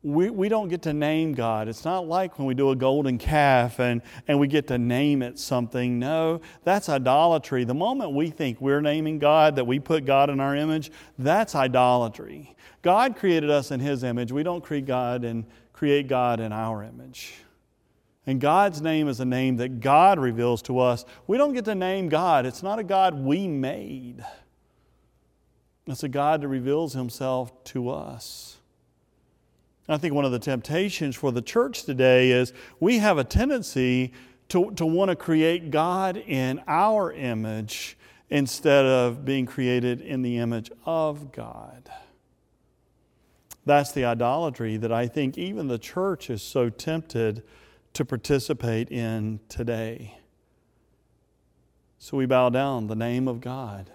we, 0.02 0.30
we 0.30 0.48
don't 0.48 0.68
get 0.68 0.82
to 0.82 0.94
name 0.94 1.34
God. 1.34 1.68
It's 1.68 1.84
not 1.84 2.08
like 2.08 2.38
when 2.38 2.46
we 2.46 2.54
do 2.54 2.70
a 2.70 2.76
golden 2.76 3.18
calf 3.18 3.78
and, 3.78 4.00
and 4.26 4.40
we 4.40 4.48
get 4.48 4.66
to 4.68 4.78
name 4.78 5.20
it 5.20 5.38
something. 5.38 5.98
No, 5.98 6.40
that's 6.64 6.88
idolatry. 6.88 7.64
The 7.64 7.74
moment 7.74 8.12
we 8.12 8.30
think 8.30 8.60
we're 8.60 8.80
naming 8.80 9.18
God, 9.18 9.56
that 9.56 9.66
we 9.66 9.78
put 9.78 10.06
God 10.06 10.30
in 10.30 10.40
our 10.40 10.56
image, 10.56 10.90
that's 11.18 11.54
idolatry. 11.54 12.56
God 12.80 13.16
created 13.16 13.50
us 13.50 13.70
in 13.70 13.80
His 13.80 14.02
image. 14.02 14.32
We 14.32 14.42
don't 14.42 14.64
create 14.64 14.86
God 14.86 15.22
and 15.22 15.44
create 15.74 16.08
God 16.08 16.40
in 16.40 16.50
our 16.50 16.82
image. 16.82 17.34
And 18.26 18.40
God's 18.40 18.80
name 18.80 19.06
is 19.06 19.20
a 19.20 19.24
name 19.26 19.56
that 19.56 19.80
God 19.80 20.18
reveals 20.18 20.62
to 20.62 20.78
us. 20.78 21.04
We 21.26 21.36
don't 21.36 21.52
get 21.52 21.66
to 21.66 21.74
name 21.74 22.08
God, 22.08 22.46
it's 22.46 22.62
not 22.62 22.78
a 22.78 22.84
God 22.84 23.14
we 23.14 23.46
made, 23.48 24.24
it's 25.86 26.04
a 26.04 26.08
God 26.08 26.40
that 26.40 26.48
reveals 26.48 26.94
Himself 26.94 27.64
to 27.64 27.90
us. 27.90 28.59
I 29.90 29.98
think 29.98 30.14
one 30.14 30.24
of 30.24 30.32
the 30.32 30.38
temptations 30.38 31.16
for 31.16 31.32
the 31.32 31.42
church 31.42 31.82
today 31.82 32.30
is 32.30 32.52
we 32.78 32.98
have 32.98 33.18
a 33.18 33.24
tendency 33.24 34.12
to, 34.48 34.70
to 34.72 34.86
want 34.86 35.10
to 35.10 35.16
create 35.16 35.70
God 35.70 36.16
in 36.16 36.62
our 36.68 37.12
image 37.12 37.96
instead 38.28 38.84
of 38.84 39.24
being 39.24 39.46
created 39.46 40.00
in 40.00 40.22
the 40.22 40.38
image 40.38 40.70
of 40.86 41.32
God. 41.32 41.90
That's 43.66 43.92
the 43.92 44.04
idolatry 44.04 44.76
that 44.76 44.92
I 44.92 45.08
think 45.08 45.36
even 45.36 45.68
the 45.68 45.78
church 45.78 46.30
is 46.30 46.42
so 46.42 46.70
tempted 46.70 47.42
to 47.92 48.04
participate 48.04 48.90
in 48.90 49.40
today. 49.48 50.18
So 51.98 52.16
we 52.16 52.26
bow 52.26 52.48
down 52.48 52.86
the 52.86 52.96
name 52.96 53.28
of 53.28 53.40
God. 53.40 53.90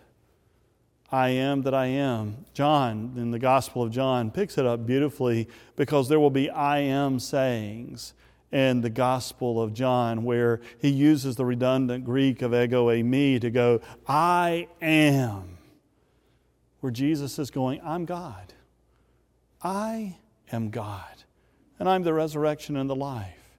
I 1.12 1.30
am 1.30 1.62
that 1.63 1.74
I 1.74 1.88
am. 1.88 2.46
John, 2.54 3.13
in 3.15 3.32
the 3.32 3.39
Gospel 3.39 3.84
of 3.84 3.91
John, 3.91 4.32
picks 4.32 4.58
it 4.58 4.65
up 4.65 4.86
beautifully 4.86 5.48
because 5.76 6.10
there 6.10 6.20
will 6.20 6.32
be 6.32 6.50
I 6.50 6.80
am 6.80 7.20
sayings 7.20 8.13
in 8.52 8.82
the 8.82 8.89
Gospel 8.89 9.62
of 9.62 9.74
John 9.74 10.24
where 10.24 10.62
he 10.80 10.89
uses 10.89 11.36
the 11.36 11.46
redundant 11.46 12.06
Greek 12.06 12.41
of 12.41 12.54
ego 12.54 12.88
eimi 12.88 13.39
to 13.41 13.50
go, 13.50 13.82
I 14.08 14.68
am. 14.82 15.58
Where 16.80 16.91
Jesus 16.91 17.38
is 17.39 17.52
going, 17.52 17.82
I'm 17.84 18.06
God. 18.06 18.54
I 19.62 20.18
am 20.52 20.70
God. 20.70 21.24
And 21.80 21.89
I'm 21.89 22.04
the 22.04 22.13
resurrection 22.13 22.78
and 22.78 22.89
the 22.89 22.96
life 22.96 23.58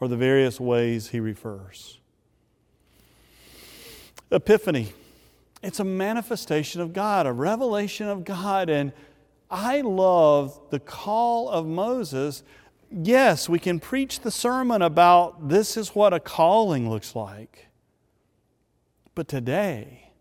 or 0.00 0.08
the 0.08 0.16
various 0.16 0.60
ways 0.60 1.08
he 1.08 1.20
refers. 1.20 1.98
Epiphany. 4.30 4.92
It's 5.62 5.80
a 5.80 5.84
manifestation 5.84 6.80
of 6.80 6.92
God, 6.92 7.26
a 7.26 7.32
revelation 7.32 8.08
of 8.08 8.24
God. 8.24 8.68
And 8.70 8.92
I 9.50 9.80
love 9.80 10.60
the 10.70 10.80
call 10.80 11.48
of 11.48 11.66
Moses. 11.66 12.42
Yes, 12.90 13.48
we 13.48 13.58
can 13.58 13.80
preach 13.80 14.20
the 14.20 14.30
sermon 14.30 14.82
about 14.82 15.48
this 15.48 15.76
is 15.76 15.94
what 15.94 16.12
a 16.14 16.20
calling 16.20 16.88
looks 16.88 17.14
like. 17.16 17.66
But 19.14 19.26
today, 19.26 20.12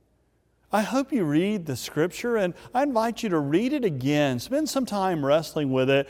I 0.72 0.82
hope 0.82 1.14
you 1.14 1.24
read 1.24 1.66
the 1.66 1.76
scripture 1.76 2.36
and 2.36 2.54
I 2.74 2.84
invite 2.84 3.24
you 3.24 3.30
to 3.30 3.40
read 3.40 3.74
it 3.74 3.86
again. 3.86 4.40
Spend 4.40 4.68
some 4.68 4.86
time 4.86 5.26
wrestling 5.26 5.72
with 5.72 5.90
it 5.90 6.10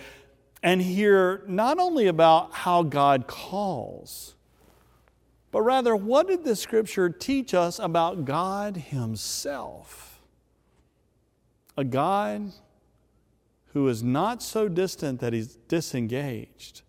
and 0.63 0.81
hear 0.81 1.43
not 1.47 1.79
only 1.79 2.07
about 2.07 2.53
how 2.53 2.81
God 2.81 3.27
calls, 3.27 4.35
but 5.57 5.63
rather 5.63 5.95
what 5.95 6.27
did 6.27 6.43
the 6.43 6.55
scripture 6.55 7.09
teach 7.09 7.55
us 7.55 7.79
about 7.79 8.25
God 8.25 8.77
Himself? 8.77 10.19
A 11.75 11.83
God 11.83 12.51
who 13.73 13.87
is 13.87 14.03
not 14.03 14.43
so 14.43 14.67
distant 14.67 15.19
that 15.19 15.33
He's 15.33 15.55
disengaged, 15.67 16.83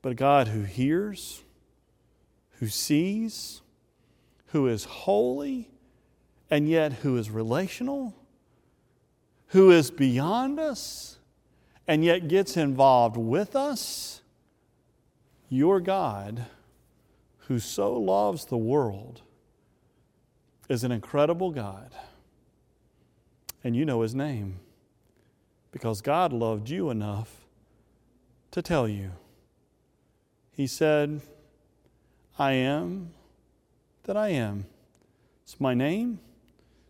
but 0.00 0.12
a 0.12 0.14
God 0.14 0.48
who 0.48 0.62
hears, 0.62 1.42
who 2.52 2.68
sees, 2.68 3.60
who 4.46 4.66
is 4.66 4.84
holy, 4.84 5.68
and 6.50 6.70
yet 6.70 6.90
who 6.94 7.18
is 7.18 7.28
relational, 7.28 8.14
who 9.48 9.70
is 9.70 9.90
beyond 9.90 10.58
us 10.58 11.18
and 11.86 12.02
yet 12.02 12.28
gets 12.28 12.56
involved 12.56 13.18
with 13.18 13.54
us, 13.54 14.22
your 15.50 15.80
God, 15.80 16.46
who 17.48 17.58
so 17.58 17.92
loves 17.94 18.46
the 18.46 18.56
world, 18.56 19.22
is 20.68 20.82
an 20.84 20.92
incredible 20.92 21.50
God. 21.50 21.92
And 23.62 23.76
you 23.76 23.84
know 23.84 24.02
his 24.02 24.14
name. 24.14 24.60
because 25.76 26.00
God 26.00 26.32
loved 26.32 26.70
you 26.70 26.88
enough 26.88 27.44
to 28.50 28.62
tell 28.62 28.88
you. 28.88 29.10
He 30.50 30.66
said, 30.66 31.20
I 32.38 32.52
am 32.52 33.10
that 34.04 34.16
I 34.16 34.30
am. 34.30 34.64
It's 35.44 35.60
my 35.60 35.74
name, 35.74 36.18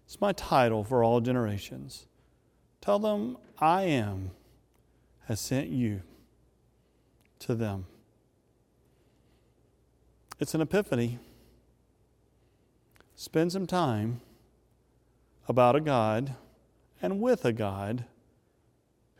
it's 0.04 0.20
my 0.20 0.32
title 0.32 0.84
for 0.84 1.02
all 1.02 1.20
generations. 1.20 2.06
Tell 2.80 3.00
them, 3.00 3.38
I 3.58 3.82
am 3.82 4.30
has 5.24 5.40
sent 5.40 5.68
you 5.68 6.02
to 7.40 7.56
them. 7.56 7.86
It's 10.38 10.54
an 10.54 10.60
epiphany. 10.60 11.18
Spend 13.14 13.52
some 13.52 13.66
time 13.66 14.20
about 15.48 15.76
a 15.76 15.80
God 15.80 16.34
and 17.00 17.20
with 17.20 17.44
a 17.44 17.52
God 17.52 18.04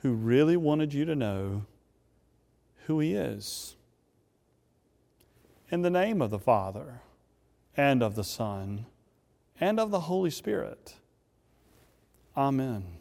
who 0.03 0.13
really 0.13 0.57
wanted 0.57 0.93
you 0.93 1.05
to 1.07 1.15
know 1.15 1.65
who 2.85 3.01
He 3.01 3.15
is. 3.15 3.77
In 5.71 5.83
the 5.83 5.91
name 5.91 6.21
of 6.21 6.31
the 6.31 6.39
Father, 6.39 7.01
and 7.77 8.03
of 8.03 8.15
the 8.15 8.25
Son, 8.25 8.87
and 9.59 9.81
of 9.81 9.91
the 9.91 10.01
Holy 10.01 10.31
Spirit. 10.31 10.97
Amen. 12.37 12.96